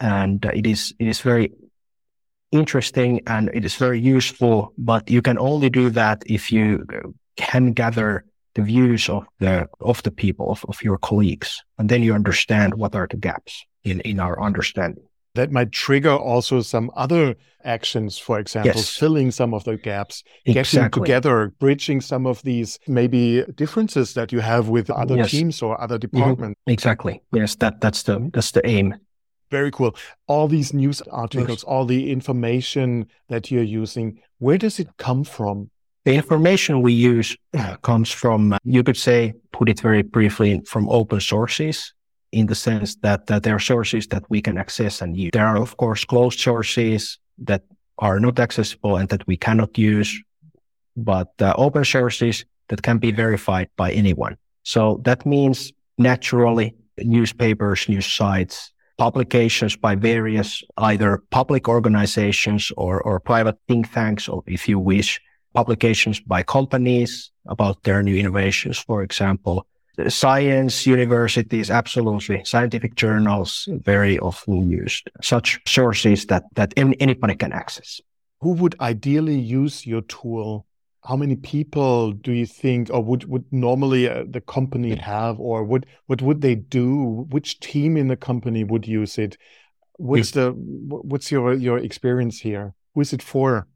And 0.00 0.44
uh, 0.44 0.50
it 0.52 0.66
is, 0.66 0.94
it 0.98 1.06
is 1.06 1.20
very 1.20 1.52
interesting 2.50 3.22
and 3.26 3.50
it 3.54 3.64
is 3.64 3.76
very 3.76 4.00
useful, 4.00 4.74
but 4.76 5.10
you 5.10 5.22
can 5.22 5.38
only 5.38 5.70
do 5.70 5.88
that 5.90 6.22
if 6.26 6.52
you 6.52 6.84
uh, 6.92 7.08
can 7.36 7.72
gather 7.72 8.24
the 8.54 8.62
views 8.62 9.08
of 9.08 9.24
the, 9.38 9.66
of 9.80 10.02
the 10.02 10.10
people, 10.10 10.50
of, 10.50 10.62
of 10.68 10.82
your 10.82 10.98
colleagues. 10.98 11.62
And 11.78 11.88
then 11.88 12.02
you 12.02 12.12
understand 12.12 12.74
what 12.74 12.94
are 12.94 13.06
the 13.08 13.16
gaps 13.16 13.64
in, 13.84 14.00
in 14.00 14.20
our 14.20 14.42
understanding 14.42 15.04
that 15.34 15.50
might 15.50 15.72
trigger 15.72 16.12
also 16.12 16.60
some 16.60 16.90
other 16.94 17.34
actions, 17.64 18.18
for 18.18 18.38
example, 18.38 18.72
yes. 18.74 18.96
filling 18.96 19.30
some 19.30 19.54
of 19.54 19.64
the 19.64 19.76
gaps, 19.76 20.22
exactly. 20.44 20.78
getting 20.78 20.90
together, 20.90 21.52
bridging 21.58 22.00
some 22.00 22.26
of 22.26 22.42
these 22.42 22.78
maybe 22.86 23.44
differences 23.54 24.14
that 24.14 24.32
you 24.32 24.40
have 24.40 24.68
with 24.68 24.90
other 24.90 25.16
yes. 25.16 25.30
teams 25.30 25.62
or 25.62 25.80
other 25.80 25.98
mm-hmm. 25.98 26.16
departments. 26.16 26.58
Mm-hmm. 26.60 26.72
Exactly. 26.72 27.22
Yes, 27.32 27.54
that 27.56 27.80
that's 27.80 28.02
the 28.02 28.30
that's 28.32 28.50
the 28.50 28.66
aim. 28.66 28.94
Very 29.50 29.70
cool. 29.70 29.94
All 30.26 30.48
these 30.48 30.72
news 30.72 31.02
articles, 31.02 31.58
yes. 31.58 31.64
all 31.64 31.84
the 31.84 32.10
information 32.10 33.06
that 33.28 33.50
you're 33.50 33.62
using, 33.62 34.20
where 34.38 34.56
does 34.56 34.80
it 34.80 34.88
come 34.96 35.24
from? 35.24 35.70
The 36.04 36.14
information 36.14 36.82
we 36.82 36.94
use 36.94 37.36
comes 37.82 38.10
from, 38.10 38.58
you 38.64 38.82
could 38.82 38.96
say, 38.96 39.34
put 39.52 39.68
it 39.68 39.78
very 39.78 40.02
briefly, 40.02 40.60
from 40.66 40.88
open 40.88 41.20
sources 41.20 41.92
in 42.32 42.46
the 42.46 42.54
sense 42.54 42.96
that, 42.96 43.26
that 43.26 43.42
there 43.42 43.54
are 43.54 43.60
sources 43.60 44.06
that 44.08 44.24
we 44.28 44.40
can 44.40 44.58
access 44.58 45.02
and 45.02 45.16
use. 45.16 45.30
There 45.32 45.46
are, 45.46 45.60
of 45.60 45.76
course, 45.76 46.04
closed 46.04 46.40
sources 46.40 47.18
that 47.38 47.62
are 47.98 48.18
not 48.18 48.40
accessible 48.40 48.96
and 48.96 49.08
that 49.10 49.26
we 49.26 49.36
cannot 49.36 49.76
use, 49.78 50.20
but 50.96 51.30
uh, 51.40 51.54
open 51.56 51.84
sources 51.84 52.44
that 52.68 52.82
can 52.82 52.98
be 52.98 53.12
verified 53.12 53.68
by 53.76 53.92
anyone. 53.92 54.36
So 54.62 55.00
that 55.04 55.26
means 55.26 55.72
naturally 55.98 56.74
newspapers, 56.98 57.88
news 57.88 58.06
sites, 58.06 58.72
publications 58.98 59.76
by 59.76 59.94
various 59.94 60.62
either 60.78 61.22
public 61.30 61.68
organizations 61.68 62.72
or, 62.76 63.00
or 63.02 63.20
private 63.20 63.56
think 63.68 63.92
tanks, 63.92 64.28
or 64.28 64.42
if 64.46 64.68
you 64.68 64.78
wish, 64.78 65.20
publications 65.54 66.20
by 66.20 66.42
companies 66.42 67.30
about 67.46 67.82
their 67.82 68.02
new 68.02 68.16
innovations, 68.16 68.78
for 68.78 69.02
example, 69.02 69.66
science 70.08 70.86
universities, 70.86 71.70
absolutely. 71.70 72.44
Scientific 72.44 72.94
journals, 72.94 73.68
very 73.82 74.18
often 74.18 74.70
used. 74.70 75.10
Such 75.22 75.60
sources 75.66 76.26
that, 76.26 76.44
that 76.54 76.72
anybody 76.76 77.34
can 77.34 77.52
access. 77.52 78.00
Who 78.40 78.52
would 78.54 78.74
ideally 78.80 79.38
use 79.38 79.86
your 79.86 80.02
tool? 80.02 80.66
How 81.04 81.16
many 81.16 81.36
people 81.36 82.12
do 82.12 82.32
you 82.32 82.46
think, 82.46 82.88
or 82.90 83.02
would, 83.02 83.24
would 83.24 83.44
normally 83.50 84.08
uh, 84.08 84.24
the 84.28 84.40
company 84.40 84.94
have, 84.96 85.38
or 85.40 85.64
would, 85.64 85.86
what 86.06 86.22
would 86.22 86.40
they 86.40 86.54
do? 86.54 87.26
Which 87.28 87.60
team 87.60 87.96
in 87.96 88.08
the 88.08 88.16
company 88.16 88.64
would 88.64 88.86
use 88.86 89.18
it? 89.18 89.36
What's 89.98 90.30
the, 90.32 90.52
what's 90.52 91.30
your, 91.30 91.54
your 91.54 91.78
experience 91.78 92.40
here? 92.40 92.74
Who 92.94 93.00
is 93.00 93.12
it 93.12 93.22
for? 93.22 93.66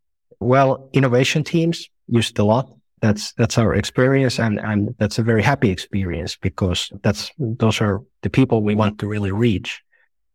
Well, 0.41 0.89
innovation 0.93 1.45
teams 1.45 1.89
use 2.09 2.31
it 2.31 2.39
a 2.39 2.45
lot 2.45 2.76
That's 3.03 3.33
that's 3.35 3.59
our 3.59 3.75
experience, 3.75 4.39
and 4.39 4.59
and 4.59 4.95
that's 4.99 5.19
a 5.19 5.23
very 5.23 5.43
happy 5.43 5.71
experience 5.71 6.37
because 6.37 6.91
that's 7.03 7.31
those 7.39 7.81
are 7.81 8.03
the 8.23 8.31
people 8.31 8.63
we 8.63 8.75
want 8.75 8.99
to 9.01 9.07
really 9.07 9.33
reach. 9.33 9.83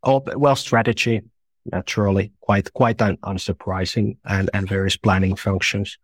Oh, 0.04 0.24
well, 0.36 0.56
strategy 0.56 1.22
naturally 1.66 2.32
quite 2.42 2.74
quite 2.74 3.02
un, 3.02 3.18
unsurprising, 3.18 4.18
and 4.26 4.50
and 4.54 4.68
various 4.68 4.98
planning 4.98 5.36
functions. 5.36 5.98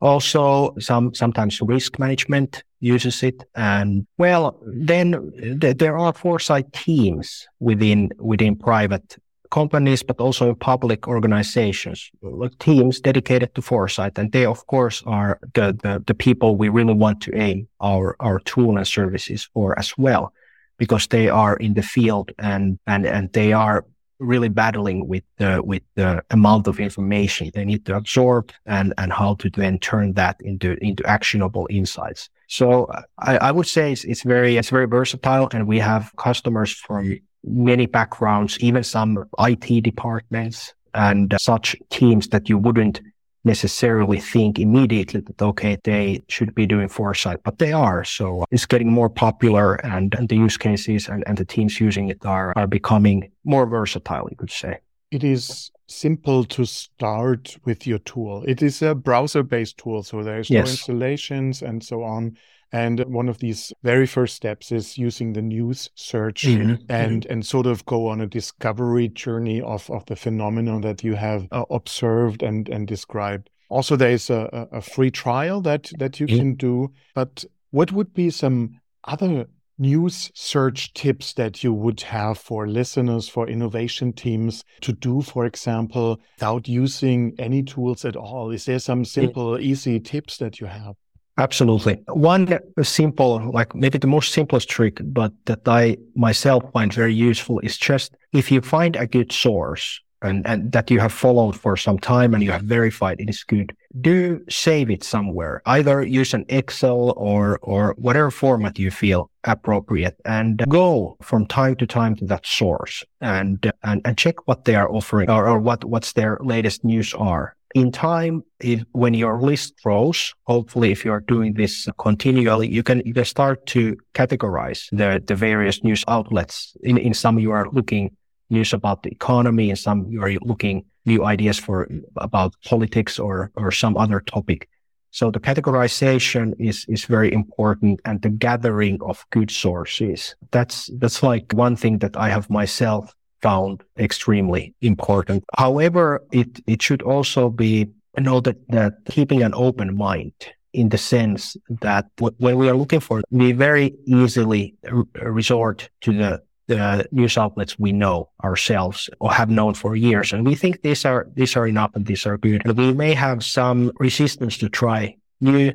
Also, 0.00 0.74
some 0.78 1.14
sometimes 1.14 1.60
risk 1.60 1.98
management 1.98 2.64
uses 2.80 3.22
it, 3.22 3.44
and 3.54 4.06
well, 4.18 4.60
then 4.66 5.32
th- 5.60 5.78
there 5.78 5.96
are 5.96 6.12
foresight 6.12 6.72
teams 6.72 7.46
within 7.60 8.10
within 8.18 8.56
private 8.56 9.16
companies, 9.52 10.02
but 10.02 10.18
also 10.18 10.48
in 10.48 10.56
public 10.56 11.06
organizations, 11.06 12.10
like 12.22 12.58
teams 12.58 13.00
dedicated 13.00 13.54
to 13.54 13.62
foresight. 13.62 14.18
And 14.18 14.32
they, 14.32 14.46
of 14.46 14.66
course, 14.66 15.02
are 15.06 15.38
the, 15.54 15.78
the, 15.82 16.02
the 16.06 16.14
people 16.14 16.56
we 16.56 16.68
really 16.70 16.94
want 16.94 17.20
to 17.22 17.36
aim 17.36 17.68
our, 17.80 18.16
our 18.18 18.40
tool 18.40 18.76
and 18.78 18.88
services 18.88 19.48
for 19.52 19.78
as 19.78 19.96
well, 19.96 20.32
because 20.78 21.06
they 21.06 21.28
are 21.28 21.56
in 21.56 21.74
the 21.74 21.82
field 21.82 22.32
and, 22.38 22.78
and, 22.86 23.06
and 23.06 23.32
they 23.32 23.52
are 23.52 23.84
really 24.18 24.48
battling 24.48 25.06
with 25.06 25.24
the, 25.36 25.60
with 25.62 25.82
the 25.96 26.24
amount 26.30 26.66
of 26.66 26.80
information 26.80 27.50
they 27.54 27.64
need 27.64 27.84
to 27.84 27.96
absorb 27.96 28.52
and, 28.66 28.94
and 28.96 29.12
how 29.12 29.34
to 29.34 29.50
then 29.50 29.78
turn 29.78 30.14
that 30.14 30.36
into, 30.40 30.76
into 30.82 31.04
actionable 31.06 31.66
insights. 31.70 32.30
So 32.46 32.90
I, 33.18 33.36
I 33.38 33.50
would 33.50 33.66
say 33.66 33.92
it's, 33.92 34.04
it's 34.04 34.22
very, 34.22 34.56
it's 34.56 34.70
very 34.70 34.86
versatile 34.86 35.48
and 35.52 35.66
we 35.66 35.78
have 35.80 36.12
customers 36.16 36.72
from 36.72 37.18
many 37.44 37.86
backgrounds, 37.86 38.58
even 38.60 38.82
some 38.84 39.24
IT 39.38 39.82
departments 39.82 40.74
and 40.94 41.34
such 41.38 41.76
teams 41.90 42.28
that 42.28 42.48
you 42.48 42.58
wouldn't 42.58 43.00
necessarily 43.44 44.20
think 44.20 44.58
immediately 44.58 45.20
that, 45.20 45.42
okay, 45.42 45.76
they 45.82 46.22
should 46.28 46.54
be 46.54 46.66
doing 46.66 46.88
foresight, 46.88 47.42
but 47.42 47.58
they 47.58 47.72
are. 47.72 48.04
So 48.04 48.44
it's 48.50 48.66
getting 48.66 48.90
more 48.90 49.08
popular 49.08 49.74
and, 49.76 50.14
and 50.14 50.28
the 50.28 50.36
use 50.36 50.56
cases 50.56 51.08
and, 51.08 51.24
and 51.26 51.36
the 51.36 51.44
teams 51.44 51.80
using 51.80 52.08
it 52.08 52.24
are, 52.24 52.52
are 52.56 52.68
becoming 52.68 53.32
more 53.44 53.66
versatile, 53.66 54.28
you 54.30 54.36
could 54.36 54.50
say. 54.50 54.78
It 55.10 55.24
is 55.24 55.70
simple 55.88 56.44
to 56.44 56.64
start 56.64 57.56
with 57.64 57.86
your 57.86 57.98
tool. 57.98 58.44
It 58.46 58.62
is 58.62 58.80
a 58.80 58.94
browser 58.94 59.42
based 59.42 59.76
tool, 59.78 60.02
so 60.02 60.22
there's 60.22 60.48
yes. 60.48 60.64
no 60.64 60.70
installations 60.70 61.62
and 61.62 61.82
so 61.82 62.02
on. 62.02 62.36
And 62.72 63.00
one 63.00 63.28
of 63.28 63.38
these 63.38 63.72
very 63.82 64.06
first 64.06 64.34
steps 64.34 64.72
is 64.72 64.96
using 64.96 65.34
the 65.34 65.42
news 65.42 65.90
search 65.94 66.44
mm-hmm. 66.44 66.82
and 66.88 67.26
and 67.26 67.44
sort 67.44 67.66
of 67.66 67.84
go 67.84 68.06
on 68.08 68.20
a 68.20 68.26
discovery 68.26 69.08
journey 69.08 69.60
of, 69.60 69.90
of 69.90 70.06
the 70.06 70.16
phenomenon 70.16 70.80
that 70.80 71.04
you 71.04 71.14
have 71.14 71.46
uh, 71.52 71.64
observed 71.70 72.42
and, 72.42 72.68
and 72.68 72.88
described. 72.88 73.50
Also, 73.68 73.96
there 73.96 74.10
is 74.10 74.30
a, 74.30 74.68
a 74.72 74.80
free 74.80 75.10
trial 75.10 75.60
that, 75.62 75.90
that 75.98 76.20
you 76.20 76.26
mm-hmm. 76.26 76.36
can 76.36 76.54
do. 76.54 76.92
But 77.14 77.44
what 77.70 77.92
would 77.92 78.12
be 78.12 78.30
some 78.30 78.80
other 79.04 79.46
news 79.78 80.30
search 80.34 80.92
tips 80.92 81.32
that 81.34 81.64
you 81.64 81.72
would 81.72 82.02
have 82.02 82.38
for 82.38 82.68
listeners, 82.68 83.28
for 83.28 83.48
innovation 83.48 84.12
teams 84.12 84.62
to 84.82 84.92
do, 84.92 85.22
for 85.22 85.46
example, 85.46 86.20
without 86.36 86.68
using 86.68 87.34
any 87.38 87.62
tools 87.62 88.04
at 88.04 88.14
all? 88.14 88.50
Is 88.50 88.66
there 88.66 88.78
some 88.78 89.04
simple, 89.04 89.58
easy 89.58 90.00
tips 90.00 90.36
that 90.36 90.60
you 90.60 90.66
have? 90.66 90.96
Absolutely. 91.42 91.94
One 92.06 92.60
simple, 92.84 93.50
like 93.52 93.74
maybe 93.74 93.98
the 93.98 94.06
most 94.06 94.32
simplest 94.32 94.68
trick, 94.68 95.00
but 95.02 95.32
that 95.46 95.66
I 95.66 95.96
myself 96.14 96.62
find 96.72 96.92
very 96.92 97.12
useful 97.12 97.58
is 97.60 97.76
just 97.76 98.14
if 98.32 98.52
you 98.52 98.60
find 98.60 98.94
a 98.94 99.08
good 99.08 99.32
source 99.32 100.00
and, 100.22 100.46
and 100.46 100.70
that 100.70 100.88
you 100.88 101.00
have 101.00 101.12
followed 101.12 101.56
for 101.56 101.76
some 101.76 101.98
time 101.98 102.32
and 102.32 102.44
you 102.44 102.52
have 102.52 102.62
verified 102.62 103.20
it 103.20 103.28
is 103.28 103.42
good, 103.42 103.74
do 104.00 104.40
save 104.48 104.88
it 104.88 105.02
somewhere. 105.02 105.62
Either 105.66 106.04
use 106.04 106.32
an 106.32 106.44
Excel 106.48 107.12
or, 107.16 107.58
or 107.62 107.96
whatever 107.98 108.30
format 108.30 108.78
you 108.78 108.92
feel 108.92 109.28
appropriate 109.42 110.16
and 110.24 110.64
go 110.68 111.16
from 111.22 111.44
time 111.46 111.74
to 111.74 111.88
time 111.88 112.14
to 112.14 112.24
that 112.26 112.46
source 112.46 113.02
and, 113.20 113.72
and, 113.82 114.00
and 114.04 114.16
check 114.16 114.46
what 114.46 114.64
they 114.64 114.76
are 114.76 114.88
offering 114.92 115.28
or, 115.28 115.48
or 115.48 115.58
what, 115.58 115.84
what's 115.84 116.12
their 116.12 116.38
latest 116.40 116.84
news 116.84 117.12
are 117.14 117.56
in 117.74 117.90
time, 117.90 118.44
if, 118.60 118.82
when 118.92 119.14
your 119.14 119.40
list 119.40 119.74
grows, 119.82 120.34
hopefully 120.44 120.92
if 120.92 121.04
you're 121.04 121.20
doing 121.20 121.54
this 121.54 121.88
continually, 121.98 122.68
you 122.68 122.82
can, 122.82 123.02
you 123.04 123.14
can 123.14 123.24
start 123.24 123.64
to 123.66 123.96
categorize 124.14 124.88
the, 124.90 125.22
the 125.24 125.34
various 125.34 125.82
news 125.82 126.04
outlets. 126.08 126.76
In, 126.82 126.98
in 126.98 127.14
some, 127.14 127.38
you 127.38 127.52
are 127.52 127.68
looking 127.72 128.16
news 128.50 128.72
about 128.72 129.02
the 129.02 129.10
economy. 129.10 129.70
In 129.70 129.76
some, 129.76 130.06
you 130.08 130.22
are 130.22 130.32
looking 130.42 130.84
new 131.06 131.24
ideas 131.24 131.58
for 131.58 131.88
about 132.16 132.54
politics 132.64 133.18
or, 133.18 133.50
or 133.56 133.70
some 133.70 133.96
other 133.96 134.20
topic. 134.20 134.68
So 135.10 135.30
the 135.30 135.40
categorization 135.40 136.54
is, 136.58 136.86
is 136.88 137.04
very 137.04 137.32
important 137.32 138.00
and 138.04 138.22
the 138.22 138.30
gathering 138.30 138.98
of 139.02 139.24
good 139.30 139.50
sources. 139.50 140.34
That's, 140.50 140.90
that's 140.98 141.22
like 141.22 141.52
one 141.52 141.76
thing 141.76 141.98
that 141.98 142.16
I 142.16 142.30
have 142.30 142.48
myself 142.48 143.14
found 143.42 143.82
extremely 143.98 144.74
important. 144.80 145.44
However, 145.58 146.24
it, 146.30 146.60
it 146.66 146.80
should 146.80 147.02
also 147.02 147.50
be 147.50 147.90
noted 148.18 148.56
that 148.68 148.94
keeping 149.10 149.42
an 149.42 149.54
open 149.54 149.96
mind 149.96 150.32
in 150.72 150.88
the 150.88 150.98
sense 150.98 151.56
that 151.68 152.06
w- 152.16 152.34
when 152.38 152.56
we 152.56 152.68
are 152.68 152.76
looking 152.76 153.00
for, 153.00 153.22
we 153.30 153.52
very 153.52 153.94
easily 154.06 154.74
r- 154.90 155.04
resort 155.30 155.90
to 156.00 156.12
the, 156.12 156.42
the 156.68 157.06
news 157.12 157.36
outlets 157.36 157.78
we 157.78 157.92
know 157.92 158.30
ourselves 158.42 159.10
or 159.20 159.32
have 159.32 159.50
known 159.50 159.74
for 159.74 159.96
years. 159.96 160.32
And 160.32 160.46
we 160.46 160.54
think 160.54 160.82
these 160.82 161.04
are, 161.04 161.26
these 161.34 161.56
are 161.56 161.66
enough 161.66 161.90
and 161.94 162.06
these 162.06 162.26
are 162.26 162.38
good. 162.38 162.62
And 162.64 162.76
we 162.76 162.92
may 162.94 163.14
have 163.14 163.44
some 163.44 163.92
resistance 163.98 164.56
to 164.58 164.68
try 164.68 165.16
new 165.40 165.72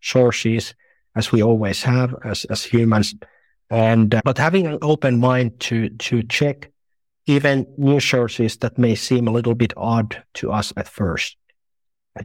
sources 0.00 0.74
as 1.16 1.32
we 1.32 1.42
always 1.42 1.82
have 1.82 2.14
as, 2.24 2.44
as 2.46 2.62
humans. 2.64 3.14
And, 3.70 4.14
uh, 4.14 4.22
but 4.24 4.38
having 4.38 4.66
an 4.66 4.78
open 4.80 5.18
mind 5.18 5.60
to, 5.60 5.90
to 5.90 6.22
check 6.22 6.70
even 7.28 7.66
news 7.76 8.04
sources 8.04 8.56
that 8.58 8.78
may 8.78 8.94
seem 8.94 9.28
a 9.28 9.32
little 9.32 9.54
bit 9.54 9.72
odd 9.76 10.22
to 10.34 10.50
us 10.50 10.72
at 10.76 10.88
first. 10.88 11.36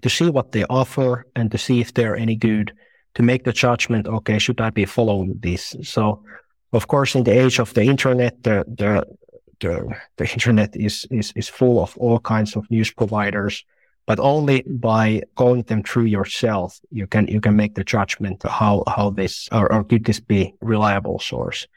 To 0.02 0.10
see 0.10 0.30
what 0.30 0.54
they 0.54 0.64
offer 0.66 1.28
and 1.36 1.52
to 1.52 1.58
see 1.58 1.82
if 1.82 1.94
they're 1.94 2.16
any 2.16 2.36
good, 2.36 2.74
to 3.16 3.22
make 3.22 3.44
the 3.44 3.54
judgment, 3.54 4.08
okay, 4.08 4.40
should 4.40 4.60
I 4.60 4.72
be 4.72 4.86
following 4.86 5.36
this? 5.40 5.76
So, 5.84 6.24
of 6.72 6.88
course, 6.88 7.16
in 7.16 7.26
the 7.26 7.38
age 7.38 7.60
of 7.60 7.74
the 7.74 7.84
internet, 7.84 8.42
the, 8.42 8.66
the, 8.68 9.06
the, 9.60 9.96
the 10.18 10.32
internet 10.32 10.76
is, 10.76 11.06
is, 11.12 11.32
is 11.36 11.48
full 11.50 11.84
of 11.84 11.96
all 11.98 12.20
kinds 12.20 12.56
of 12.56 12.70
news 12.72 12.92
providers, 12.92 13.64
but 14.08 14.20
only 14.20 14.64
by 14.66 15.22
going 15.36 15.64
them 15.64 15.84
through 15.84 16.06
yourself, 16.06 16.80
you 16.90 17.06
can, 17.06 17.28
you 17.28 17.40
can 17.40 17.56
make 17.56 17.76
the 17.76 17.84
judgment 17.84 18.42
how, 18.44 18.84
how 18.88 19.12
this, 19.12 19.48
or, 19.52 19.72
or 19.72 19.84
could 19.84 20.06
this 20.06 20.20
be 20.20 20.56
reliable 20.62 21.20
source. 21.20 21.68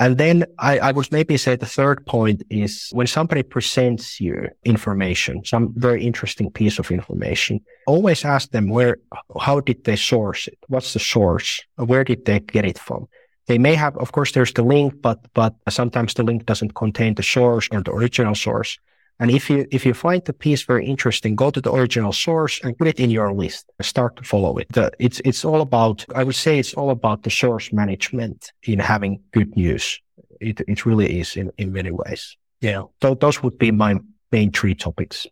And 0.00 0.18
then 0.18 0.44
I, 0.58 0.78
I, 0.78 0.92
would 0.92 1.10
maybe 1.12 1.36
say 1.36 1.54
the 1.54 1.66
third 1.66 2.04
point 2.06 2.42
is 2.50 2.88
when 2.92 3.06
somebody 3.06 3.44
presents 3.44 4.20
you 4.20 4.48
information, 4.64 5.44
some 5.44 5.72
very 5.76 6.04
interesting 6.04 6.50
piece 6.50 6.80
of 6.80 6.90
information, 6.90 7.60
always 7.86 8.24
ask 8.24 8.50
them 8.50 8.68
where, 8.68 8.96
how 9.40 9.60
did 9.60 9.84
they 9.84 9.94
source 9.94 10.48
it? 10.48 10.58
What's 10.66 10.94
the 10.94 10.98
source? 10.98 11.60
Where 11.76 12.02
did 12.02 12.24
they 12.24 12.40
get 12.40 12.64
it 12.64 12.78
from? 12.78 13.06
They 13.46 13.58
may 13.58 13.74
have, 13.74 13.96
of 13.98 14.10
course, 14.10 14.32
there's 14.32 14.52
the 14.52 14.64
link, 14.64 15.00
but, 15.00 15.20
but 15.32 15.54
sometimes 15.68 16.14
the 16.14 16.24
link 16.24 16.44
doesn't 16.44 16.74
contain 16.74 17.14
the 17.14 17.22
source 17.22 17.68
or 17.70 17.82
the 17.82 17.92
original 17.92 18.34
source. 18.34 18.78
And 19.20 19.30
if 19.30 19.48
you, 19.48 19.66
if 19.70 19.86
you 19.86 19.94
find 19.94 20.24
the 20.24 20.32
piece 20.32 20.62
very 20.64 20.86
interesting, 20.86 21.36
go 21.36 21.50
to 21.50 21.60
the 21.60 21.72
original 21.72 22.12
source 22.12 22.60
and 22.62 22.76
put 22.76 22.88
it 22.88 22.98
in 22.98 23.10
your 23.10 23.32
list. 23.32 23.70
Start 23.80 24.16
to 24.16 24.24
follow 24.24 24.58
it. 24.58 24.66
The, 24.72 24.90
it's, 24.98 25.20
it's 25.24 25.44
all 25.44 25.60
about, 25.60 26.04
I 26.14 26.24
would 26.24 26.34
say 26.34 26.58
it's 26.58 26.74
all 26.74 26.90
about 26.90 27.22
the 27.22 27.30
source 27.30 27.72
management 27.72 28.52
in 28.64 28.80
having 28.80 29.22
good 29.32 29.56
news. 29.56 30.00
It, 30.40 30.60
it 30.66 30.84
really 30.84 31.20
is 31.20 31.36
in, 31.36 31.52
in 31.58 31.72
many 31.72 31.92
ways. 31.92 32.36
Yeah. 32.60 32.82
So 33.02 33.14
those 33.14 33.42
would 33.42 33.56
be 33.56 33.70
my 33.70 34.00
main 34.32 34.50
three 34.50 34.74
topics. 34.74 35.26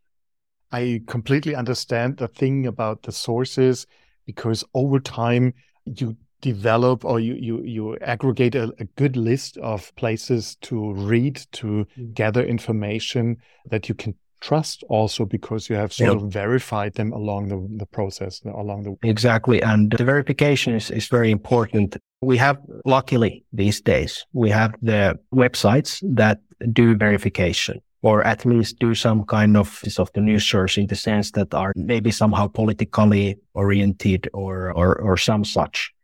I 0.70 1.02
completely 1.06 1.54
understand 1.54 2.18
the 2.18 2.28
thing 2.28 2.66
about 2.66 3.02
the 3.02 3.12
sources 3.12 3.86
because 4.26 4.64
over 4.74 5.00
time 5.00 5.54
you 5.84 6.16
develop 6.42 7.04
or 7.04 7.18
you 7.20 7.34
you 7.34 7.62
you 7.62 7.96
aggregate 7.98 8.54
a, 8.54 8.64
a 8.78 8.84
good 8.96 9.16
list 9.16 9.56
of 9.58 9.94
places 9.96 10.56
to 10.56 10.92
read 10.92 11.36
to 11.52 11.86
mm. 11.96 12.14
gather 12.14 12.44
information 12.44 13.36
that 13.70 13.88
you 13.88 13.94
can 13.94 14.14
trust 14.40 14.82
also 14.88 15.24
because 15.24 15.70
you 15.70 15.76
have 15.76 15.92
sort 15.92 16.14
yep. 16.14 16.22
of 16.22 16.32
verified 16.32 16.92
them 16.94 17.12
along 17.12 17.46
the, 17.46 17.78
the 17.78 17.86
process 17.86 18.42
along 18.44 18.82
the 18.82 19.08
exactly 19.08 19.62
and 19.62 19.92
the 19.92 20.04
verification 20.04 20.74
is, 20.74 20.90
is 20.90 21.06
very 21.06 21.30
important 21.30 21.96
we 22.22 22.36
have 22.36 22.58
luckily 22.84 23.44
these 23.52 23.80
days 23.80 24.26
we 24.32 24.50
have 24.50 24.74
the 24.82 25.16
websites 25.32 26.02
that 26.02 26.40
do 26.72 26.96
verification 26.96 27.80
or 28.02 28.24
at 28.24 28.44
least 28.44 28.80
do 28.80 28.96
some 28.96 29.24
kind 29.24 29.56
of 29.56 29.80
of 29.96 30.10
the 30.14 30.20
news 30.20 30.44
source 30.44 30.76
in 30.76 30.88
the 30.88 30.96
sense 30.96 31.30
that 31.30 31.54
are 31.54 31.72
maybe 31.76 32.10
somehow 32.10 32.48
politically 32.48 33.38
oriented 33.54 34.28
or 34.32 34.72
or, 34.72 35.00
or 35.00 35.16
some 35.16 35.44
such 35.44 35.94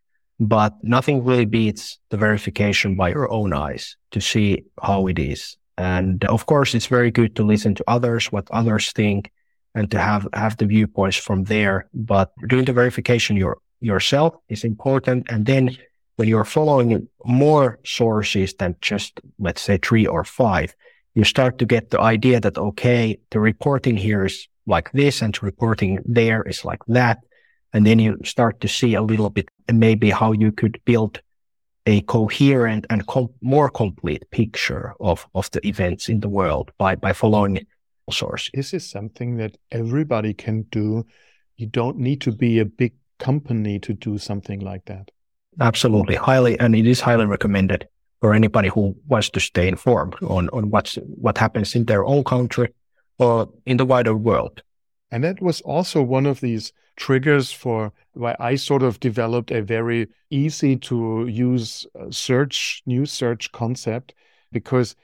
but 0.40 0.74
nothing 0.82 1.24
really 1.24 1.44
beats 1.44 1.98
the 2.10 2.16
verification 2.16 2.96
by 2.96 3.10
your 3.10 3.30
own 3.30 3.52
eyes 3.52 3.96
to 4.12 4.20
see 4.20 4.64
how 4.80 5.06
it 5.06 5.18
is. 5.18 5.56
And 5.76 6.24
uh, 6.24 6.32
of 6.32 6.46
course, 6.46 6.74
it's 6.74 6.86
very 6.86 7.10
good 7.10 7.36
to 7.36 7.44
listen 7.44 7.74
to 7.76 7.84
others, 7.86 8.32
what 8.32 8.50
others 8.50 8.92
think 8.92 9.30
and 9.74 9.90
to 9.90 9.98
have, 9.98 10.28
have 10.34 10.56
the 10.56 10.66
viewpoints 10.66 11.16
from 11.16 11.44
there. 11.44 11.88
But 11.94 12.32
doing 12.48 12.64
the 12.64 12.72
verification 12.72 13.36
your 13.36 13.58
yourself 13.80 14.34
is 14.48 14.64
important. 14.64 15.26
And 15.30 15.46
then 15.46 15.76
when 16.16 16.28
you're 16.28 16.44
following 16.44 17.08
more 17.24 17.78
sources 17.84 18.54
than 18.54 18.74
just, 18.80 19.20
let's 19.38 19.62
say, 19.62 19.78
three 19.78 20.04
or 20.04 20.24
five, 20.24 20.74
you 21.14 21.24
start 21.24 21.58
to 21.58 21.66
get 21.66 21.90
the 21.90 22.00
idea 22.00 22.40
that, 22.40 22.58
okay, 22.58 23.18
the 23.30 23.38
reporting 23.38 23.96
here 23.96 24.24
is 24.24 24.48
like 24.66 24.90
this 24.92 25.22
and 25.22 25.40
reporting 25.42 26.00
there 26.04 26.42
is 26.42 26.64
like 26.64 26.84
that. 26.88 27.18
And 27.72 27.86
then 27.86 27.98
you 27.98 28.18
start 28.24 28.60
to 28.62 28.68
see 28.68 28.94
a 28.94 29.02
little 29.02 29.30
bit 29.30 29.48
maybe 29.72 30.10
how 30.10 30.32
you 30.32 30.52
could 30.52 30.80
build 30.84 31.20
a 31.86 32.02
coherent 32.02 32.86
and 32.90 33.06
com- 33.06 33.30
more 33.40 33.70
complete 33.70 34.30
picture 34.30 34.94
of, 35.00 35.26
of 35.34 35.50
the 35.52 35.66
events 35.66 36.08
in 36.08 36.20
the 36.20 36.28
world 36.28 36.70
by, 36.78 36.94
by 36.94 37.12
following 37.12 37.66
source. 38.10 38.50
This 38.54 38.74
is 38.74 38.88
something 38.88 39.36
that 39.38 39.56
everybody 39.70 40.34
can 40.34 40.62
do. 40.70 41.06
You 41.56 41.66
don't 41.66 41.98
need 41.98 42.20
to 42.22 42.32
be 42.32 42.58
a 42.58 42.64
big 42.64 42.92
company 43.18 43.78
to 43.80 43.92
do 43.92 44.18
something 44.18 44.60
like 44.60 44.84
that. 44.86 45.10
Absolutely. 45.60 46.14
Highly, 46.14 46.58
and 46.60 46.74
it 46.74 46.86
is 46.86 47.00
highly 47.00 47.26
recommended 47.26 47.88
for 48.20 48.34
anybody 48.34 48.68
who 48.68 48.94
wants 49.06 49.30
to 49.30 49.40
stay 49.40 49.68
informed 49.68 50.14
on, 50.22 50.48
on 50.50 50.70
what's, 50.70 50.96
what 50.96 51.38
happens 51.38 51.74
in 51.74 51.84
their 51.86 52.04
own 52.04 52.24
country 52.24 52.68
or 53.18 53.48
in 53.66 53.76
the 53.76 53.86
wider 53.86 54.14
world. 54.14 54.62
And 55.10 55.24
that 55.24 55.40
was 55.40 55.60
also 55.62 56.02
one 56.02 56.26
of 56.26 56.40
these 56.40 56.72
triggers 56.98 57.52
for 57.52 57.92
why 58.12 58.36
I 58.38 58.56
sort 58.56 58.82
of 58.82 59.00
developed 59.00 59.50
a 59.50 59.62
very 59.62 60.08
easy 60.30 60.76
to 60.76 61.26
use 61.26 61.86
uh, 61.98 62.10
search, 62.10 62.82
new 62.84 63.06
search 63.06 63.50
concept, 63.52 64.14
because 64.52 64.96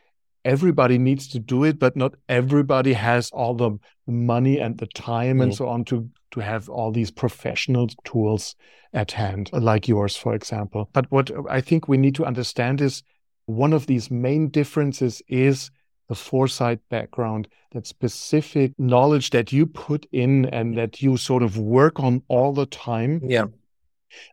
everybody 0.44 0.98
needs 0.98 1.28
to 1.28 1.38
do 1.38 1.64
it, 1.64 1.78
but 1.78 1.96
not 1.96 2.14
everybody 2.28 2.92
has 2.92 3.30
all 3.30 3.54
the 3.54 3.78
money 4.07 4.59
and 4.59 4.76
the 4.76 4.88
time 4.88 5.38
mm. 5.38 5.44
and 5.44 5.54
so 5.54 5.68
on 5.68 5.85
to 5.85 6.11
to 6.33 6.40
have 6.40 6.68
all 6.68 6.90
these 6.90 7.12
professional 7.12 7.87
tools 8.04 8.57
at 8.92 9.12
hand, 9.12 9.50
like 9.52 9.87
yours, 9.87 10.16
for 10.16 10.35
example. 10.35 10.90
But 10.92 11.11
what 11.11 11.30
I 11.48 11.61
think 11.61 11.87
we 11.87 11.96
need 11.96 12.16
to 12.16 12.24
understand 12.24 12.80
is 12.80 13.04
one 13.46 13.72
of 13.72 13.87
these 13.87 14.11
main 14.11 14.48
differences 14.48 15.22
is 15.28 15.70
the 16.09 16.14
foresight 16.14 16.81
background, 16.90 17.49
that 17.73 17.87
specific 17.87 18.73
knowledge 18.79 19.31
that 19.31 19.53
you 19.53 19.67
put 19.67 20.07
in 20.12 20.47
and 20.47 20.77
that 20.77 21.03
you 21.03 21.17
sort 21.17 21.43
of 21.43 21.59
work 21.59 22.01
on 22.01 22.23
all 22.29 22.53
the 22.53 22.67
time. 22.67 23.21
Yeah. 23.23 23.47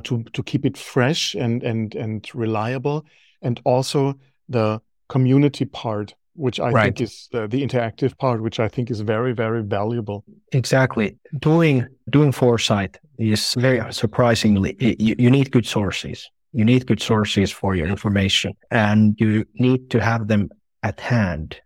To 0.04 0.24
to 0.34 0.44
keep 0.44 0.66
it 0.66 0.78
fresh 0.78 1.34
and 1.34 1.64
and 1.64 1.96
and 1.96 2.30
reliable. 2.36 3.06
And 3.42 3.60
also 3.66 4.16
the 4.48 4.80
community 5.08 5.66
part, 5.66 6.14
which 6.36 6.60
I 6.60 6.70
right. 6.70 6.84
think 6.84 7.02
is 7.02 7.28
the, 7.32 7.48
the 7.48 7.66
interactive 7.66 8.16
part, 8.18 8.42
which 8.44 8.60
I 8.60 8.68
think 8.68 8.92
is 8.92 9.02
very, 9.02 9.34
very 9.34 9.64
valuable. 9.64 10.24
Exactly. 10.52 11.18
Doing 11.40 11.88
doing 12.12 12.32
foresight 12.32 13.00
is 13.18 13.56
very 13.56 13.94
surprisingly 13.94 14.76
you, 14.80 15.16
you 15.18 15.32
need 15.32 15.52
good 15.52 15.66
sources. 15.66 16.30
You 16.54 16.66
need 16.66 16.86
good 16.86 17.02
sources 17.02 17.50
for 17.52 17.76
your 17.76 17.88
information 17.88 18.54
and 18.70 19.16
you 19.18 19.46
need 19.56 19.90
to 19.92 20.02
have 20.02 20.28
them 20.28 20.50
at 20.84 21.00
hand. 21.00 21.62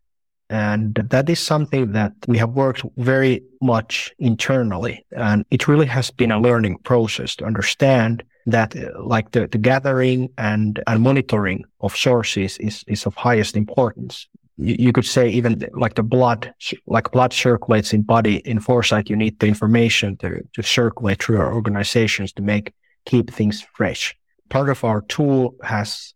And 0.49 0.93
that 0.95 1.30
is 1.30 1.39
something 1.39 1.93
that 1.93 2.13
we 2.28 2.38
have 2.38 2.51
worked 2.51 2.84
very 2.97 3.43
much 3.62 4.13
internally. 4.19 5.04
And 5.12 5.43
it 5.49 5.67
really 5.67 5.88
has 5.88 6.12
been 6.12 6.32
a 6.32 6.39
learning 6.39 6.78
process 6.80 7.36
to 7.38 7.45
understand 7.45 8.23
that 8.45 8.75
uh, 8.75 8.91
like 9.04 9.32
the, 9.32 9.47
the 9.47 9.58
gathering 9.58 10.30
and, 10.38 10.84
and 10.86 11.01
monitoring 11.01 11.65
of 11.82 11.95
sources 11.95 12.60
is, 12.60 12.84
is 12.88 13.08
of 13.08 13.15
highest 13.15 13.58
importance. 13.58 14.28
You, 14.58 14.75
you 14.78 14.93
could 14.93 15.06
say 15.06 15.30
even 15.30 15.67
like 15.73 15.95
the 15.95 16.04
blood, 16.04 16.54
like 16.86 17.12
blood 17.12 17.34
circulates 17.34 17.91
in 17.91 18.04
body 18.04 18.38
in 18.45 18.60
foresight, 18.60 19.10
you 19.10 19.15
need 19.15 19.39
the 19.39 19.47
information 19.47 20.15
to, 20.17 20.43
to 20.54 20.62
circulate 20.62 21.23
through 21.23 21.39
our 21.39 21.56
organizations 21.56 22.32
to 22.34 22.43
make, 22.43 22.71
keep 23.06 23.32
things 23.32 23.65
fresh. 23.73 24.15
Part 24.49 24.69
of 24.69 24.84
our 24.84 25.01
tool 25.01 25.56
has 25.63 26.13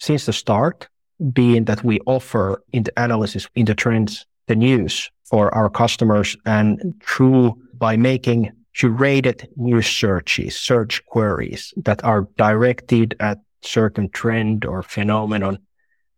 since 0.00 0.26
the 0.26 0.34
start 0.34 0.89
being 1.32 1.64
that 1.64 1.84
we 1.84 2.00
offer 2.06 2.62
in 2.72 2.84
the 2.84 2.92
analysis, 2.96 3.48
in 3.54 3.66
the 3.66 3.74
trends, 3.74 4.26
the 4.46 4.56
news 4.56 5.10
for 5.24 5.54
our 5.54 5.70
customers 5.70 6.36
and 6.44 6.94
through 7.04 7.56
by 7.74 7.96
making 7.96 8.50
curated 8.76 9.46
news 9.56 9.86
searches, 9.86 10.56
search 10.56 11.04
queries 11.06 11.72
that 11.76 12.02
are 12.04 12.28
directed 12.36 13.14
at 13.20 13.38
certain 13.62 14.08
trend 14.10 14.64
or 14.64 14.82
phenomenon. 14.82 15.58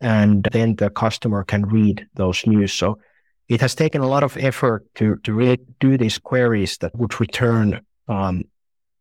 And 0.00 0.48
then 0.52 0.76
the 0.76 0.90
customer 0.90 1.44
can 1.44 1.66
read 1.66 2.06
those 2.14 2.46
news. 2.46 2.72
So 2.72 2.98
it 3.48 3.60
has 3.60 3.74
taken 3.74 4.00
a 4.00 4.08
lot 4.08 4.22
of 4.22 4.36
effort 4.36 4.86
to, 4.96 5.16
to 5.24 5.32
really 5.32 5.58
do 5.78 5.98
these 5.98 6.18
queries 6.18 6.78
that 6.78 6.94
would 6.96 7.20
return 7.20 7.82
um, 8.08 8.44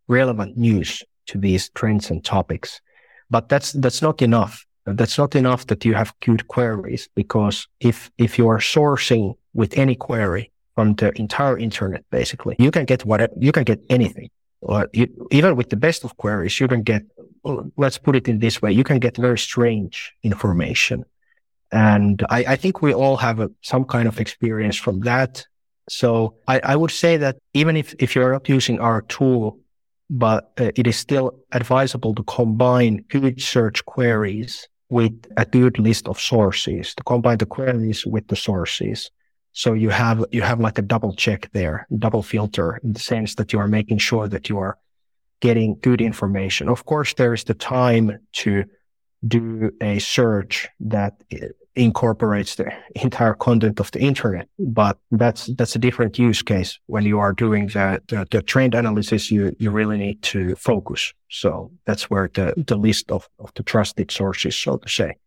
relevant 0.08 0.58
news 0.58 1.04
to 1.28 1.38
these 1.38 1.70
trends 1.70 2.10
and 2.10 2.24
topics. 2.24 2.82
But 3.30 3.50
that's, 3.50 3.72
that's 3.72 4.02
not 4.02 4.22
enough 4.22 4.66
that's 4.86 5.18
not 5.18 5.36
enough 5.36 5.68
that 5.68 5.86
you 5.86 5.94
have 5.94 6.14
good 6.20 6.48
queries 6.48 7.10
because 7.16 7.68
if, 7.80 8.12
if 8.18 8.38
you 8.38 8.48
are 8.48 8.60
sourcing 8.60 9.36
with 9.54 9.78
any 9.78 9.96
query 9.96 10.52
from 10.76 10.96
the 10.96 11.12
entire 11.20 11.58
internet, 11.58 12.04
basically, 12.10 12.56
you 12.60 12.72
can 12.72 12.86
get 12.86 13.06
whatever, 13.06 13.34
you 13.38 13.52
can 13.52 13.64
get 13.64 13.84
anything. 13.90 14.30
Or 14.62 14.88
you, 14.94 15.28
even 15.32 15.56
with 15.56 15.70
the 15.70 15.76
best 15.76 16.04
of 16.04 16.18
queries, 16.18 16.60
you 16.60 16.68
can 16.68 16.84
get, 16.84 17.04
let's 17.78 17.98
put 17.98 18.16
it 18.16 18.28
in 18.28 18.40
this 18.40 18.62
way, 18.62 18.72
you 18.72 18.84
can 18.84 19.00
get 19.00 19.18
very 19.18 19.38
strange 19.38 20.14
information. 20.24 21.04
And 21.72 22.24
I, 22.30 22.46
I 22.50 22.56
think 22.56 22.82
we 22.82 22.94
all 22.94 23.18
have 23.18 23.40
a, 23.40 23.50
some 23.62 23.86
kind 23.86 24.08
of 24.08 24.20
experience 24.20 24.76
from 24.76 25.02
that. 25.02 25.46
So 25.90 26.36
I, 26.48 26.60
I 26.64 26.76
would 26.76 26.92
say 26.92 27.18
that 27.18 27.38
even 27.54 27.76
if, 27.76 27.96
if 28.00 28.16
you're 28.16 28.32
not 28.32 28.48
using 28.48 28.80
our 28.80 29.02
tool, 29.04 29.60
but 30.12 30.52
uh, 30.60 30.72
it 30.76 30.86
is 30.86 30.98
still 30.98 31.34
advisable 31.54 32.14
to 32.14 32.24
combine 32.24 32.98
good 33.08 33.42
search 33.42 33.84
queries 33.86 34.68
with 34.90 35.14
a 35.38 35.46
good 35.46 35.80
list 35.80 36.06
of 36.10 36.20
sources 36.20 36.94
to 36.94 37.04
combine 37.04 37.38
the 37.38 37.46
queries 37.46 38.06
with 38.06 38.28
the 38.28 38.36
sources. 38.36 39.10
So 39.54 39.72
you 39.72 39.90
have, 39.90 40.26
you 40.32 40.42
have 40.42 40.60
like 40.60 40.78
a 40.78 40.82
double 40.82 41.16
check 41.16 41.50
there, 41.54 41.88
double 41.98 42.24
filter 42.24 42.82
in 42.84 42.92
the 42.92 43.00
sense 43.00 43.36
that 43.36 43.54
you 43.54 43.60
are 43.60 43.70
making 43.70 44.00
sure 44.00 44.28
that 44.28 44.50
you 44.50 44.58
are 44.60 44.78
getting 45.40 45.80
good 45.82 46.02
information. 46.02 46.68
Of 46.68 46.86
course, 46.86 47.14
there 47.14 47.34
is 47.34 47.46
the 47.46 47.54
time 47.54 48.20
to 48.34 48.66
do 49.28 49.72
a 49.82 50.00
search 50.00 50.68
that 50.80 51.22
incorporates 51.76 52.56
the 52.56 52.72
entire 52.96 53.34
content 53.34 53.80
of 53.80 53.92
the 53.92 54.00
internet. 54.00 54.48
But 54.60 54.98
that's 55.12 55.48
that's 55.58 55.76
a 55.76 55.80
different 55.80 56.20
use 56.20 56.42
case. 56.42 56.80
When 56.88 57.06
you 57.06 57.20
are 57.20 57.34
doing 57.34 57.68
the, 57.68 58.02
the, 58.08 58.28
the 58.30 58.42
trend 58.42 58.76
analysis, 58.76 59.32
you 59.32 59.56
you 59.60 59.72
really 59.72 59.98
need 59.98 60.22
to 60.24 60.56
focus. 60.56 61.14
So 61.30 61.72
that's 61.86 62.10
where 62.10 62.30
the, 62.34 62.54
the 62.58 62.76
list 62.76 63.12
of, 63.12 63.30
of 63.40 63.52
the 63.56 63.64
trusted 63.64 64.12
sources, 64.12 64.56
so 64.56 64.78
to 64.78 64.90
say, 64.90 65.18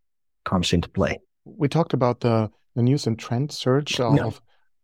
comes 0.44 0.72
into 0.72 0.88
play. 0.88 1.18
We 1.44 1.68
talked 1.68 1.94
about 1.94 2.20
the, 2.20 2.50
the 2.74 2.82
news 2.82 3.06
and 3.06 3.18
trend 3.18 3.52
search 3.52 4.00
of 4.00 4.16
yeah. 4.16 4.30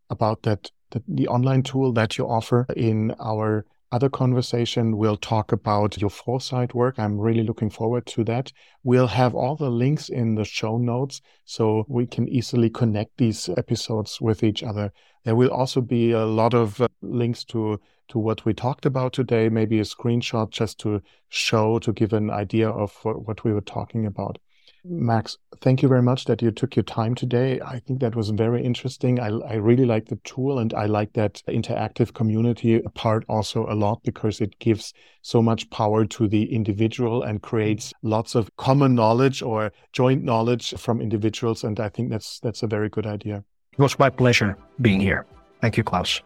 about 0.09 0.43
that 0.43 0.71
the, 0.91 1.03
the 1.09 1.29
online 1.29 1.63
tool 1.63 1.93
that 1.93 2.17
you 2.17 2.27
offer 2.27 2.67
in 2.77 3.15
our 3.21 3.65
other 3.93 4.09
conversation, 4.09 4.97
we'll 4.97 5.17
talk 5.17 5.53
about 5.53 6.01
your 6.01 6.11
foresight 6.11 6.75
work. 6.75 6.99
I'm 6.99 7.19
really 7.19 7.43
looking 7.43 7.71
forward 7.71 8.07
to 8.07 8.25
that. 8.25 8.53
We'll 8.85 9.09
have 9.09 9.35
all 9.35 9.57
the 9.57 9.71
links 9.71 10.09
in 10.09 10.37
the 10.37 10.45
show 10.45 10.79
notes 10.79 11.21
so 11.45 11.85
we 11.89 12.07
can 12.07 12.29
easily 12.29 12.71
connect 12.71 13.19
these 13.19 13.49
episodes 13.57 14.21
with 14.21 14.43
each 14.45 14.63
other. 14.63 14.93
There 15.25 15.37
will 15.37 15.51
also 15.51 15.81
be 15.81 16.13
a 16.13 16.25
lot 16.25 16.55
of 16.55 16.81
uh, 16.81 16.89
links 17.03 17.45
to 17.47 17.81
to 18.09 18.19
what 18.19 18.45
we 18.45 18.53
talked 18.53 18.87
about 18.87 19.13
today, 19.13 19.49
maybe 19.49 19.79
a 19.79 19.85
screenshot 19.85 20.51
just 20.51 20.81
to 20.81 21.01
show, 21.29 21.79
to 21.79 21.93
give 21.93 22.13
an 22.13 22.29
idea 22.29 22.69
of 22.69 22.93
what, 23.05 23.25
what 23.25 23.45
we 23.45 23.53
were 23.53 23.61
talking 23.61 24.05
about. 24.05 24.37
Max, 24.85 25.37
thank 25.61 25.83
you 25.83 25.89
very 25.89 26.03
much 26.03 26.25
that 26.25 26.41
you 26.41 26.51
took 26.51 26.75
your 26.75 26.83
time 26.83 27.15
today. 27.15 27.61
I 27.61 27.81
think 27.81 28.01
that 28.01 28.17
was 28.17 28.31
very 28.31 28.65
interesting. 28.65 29.21
I, 29.21 29.29
I 29.29 29.55
really 29.55 29.85
like 29.85 30.07
the 30.07 30.17
tool 30.25 30.59
and 30.59 30.73
I 30.73 30.87
like 30.87 31.13
that 31.15 31.43
interactive 31.49 32.15
community 32.15 32.81
part 32.95 33.25
also 33.29 33.67
a 33.69 33.75
lot 33.75 34.03
because 34.03 34.41
it 34.41 34.59
gives 34.59 34.95
so 35.23 35.43
much 35.43 35.69
power 35.71 36.05
to 36.07 36.29
the 36.29 36.55
individual 36.55 37.23
and 37.23 37.43
creates 37.43 37.93
lots 38.03 38.35
of 38.35 38.55
common 38.57 38.95
knowledge 38.95 39.43
or 39.43 39.73
joint 39.93 40.25
knowledge 40.25 40.75
from 40.79 41.01
individuals. 41.01 41.63
And 41.63 41.79
I 41.79 41.91
think 41.91 42.11
that's 42.11 42.41
that's 42.41 42.63
a 42.63 42.67
very 42.67 42.89
good 42.89 43.07
idea. 43.07 43.45
It 43.73 43.79
was 43.79 43.99
my 43.99 44.11
pleasure 44.11 44.57
being 44.81 45.01
here. 45.01 45.27
Thank 45.61 45.77
you, 45.77 45.85
Klaus. 45.85 46.23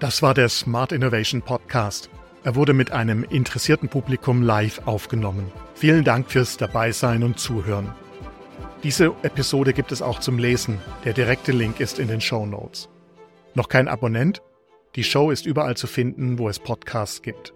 Das 0.00 0.22
war 0.22 0.34
der 0.34 0.48
Smart 0.48 0.92
Innovation 0.92 1.42
Podcast. 1.42 2.08
Er 2.44 2.54
wurde 2.56 2.74
mit 2.74 2.92
einem 2.92 3.24
interessierten 3.24 3.88
Publikum 3.88 4.42
live 4.42 4.82
aufgenommen. 4.84 5.50
Vielen 5.74 6.04
Dank 6.04 6.30
fürs 6.30 6.58
Dabeisein 6.58 7.22
und 7.22 7.40
Zuhören. 7.40 7.94
Diese 8.82 9.14
Episode 9.22 9.72
gibt 9.72 9.92
es 9.92 10.02
auch 10.02 10.20
zum 10.20 10.38
Lesen. 10.38 10.78
Der 11.06 11.14
direkte 11.14 11.52
Link 11.52 11.80
ist 11.80 11.98
in 11.98 12.08
den 12.08 12.20
Show 12.20 12.44
Notes. 12.44 12.90
Noch 13.54 13.70
kein 13.70 13.88
Abonnent? 13.88 14.42
Die 14.94 15.04
Show 15.04 15.30
ist 15.30 15.46
überall 15.46 15.74
zu 15.74 15.86
finden, 15.86 16.38
wo 16.38 16.50
es 16.50 16.58
Podcasts 16.58 17.22
gibt. 17.22 17.54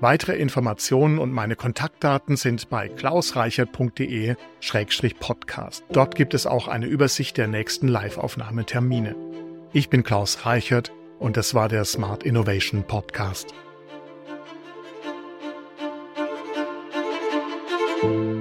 Weitere 0.00 0.36
Informationen 0.36 1.20
und 1.20 1.30
meine 1.30 1.54
Kontaktdaten 1.54 2.36
sind 2.36 2.68
bei 2.68 2.88
klausreichert.de-podcast. 2.88 5.84
Dort 5.92 6.16
gibt 6.16 6.34
es 6.34 6.48
auch 6.48 6.66
eine 6.66 6.86
Übersicht 6.86 7.36
der 7.36 7.46
nächsten 7.46 7.86
Live-Aufnahmetermine. 7.86 9.14
Ich 9.72 9.90
bin 9.90 10.02
Klaus 10.02 10.44
Reichert 10.44 10.90
und 11.20 11.36
das 11.36 11.54
war 11.54 11.68
der 11.68 11.84
Smart 11.84 12.24
Innovation 12.24 12.82
Podcast. 12.82 13.54
thank 18.00 18.12
you 18.12 18.37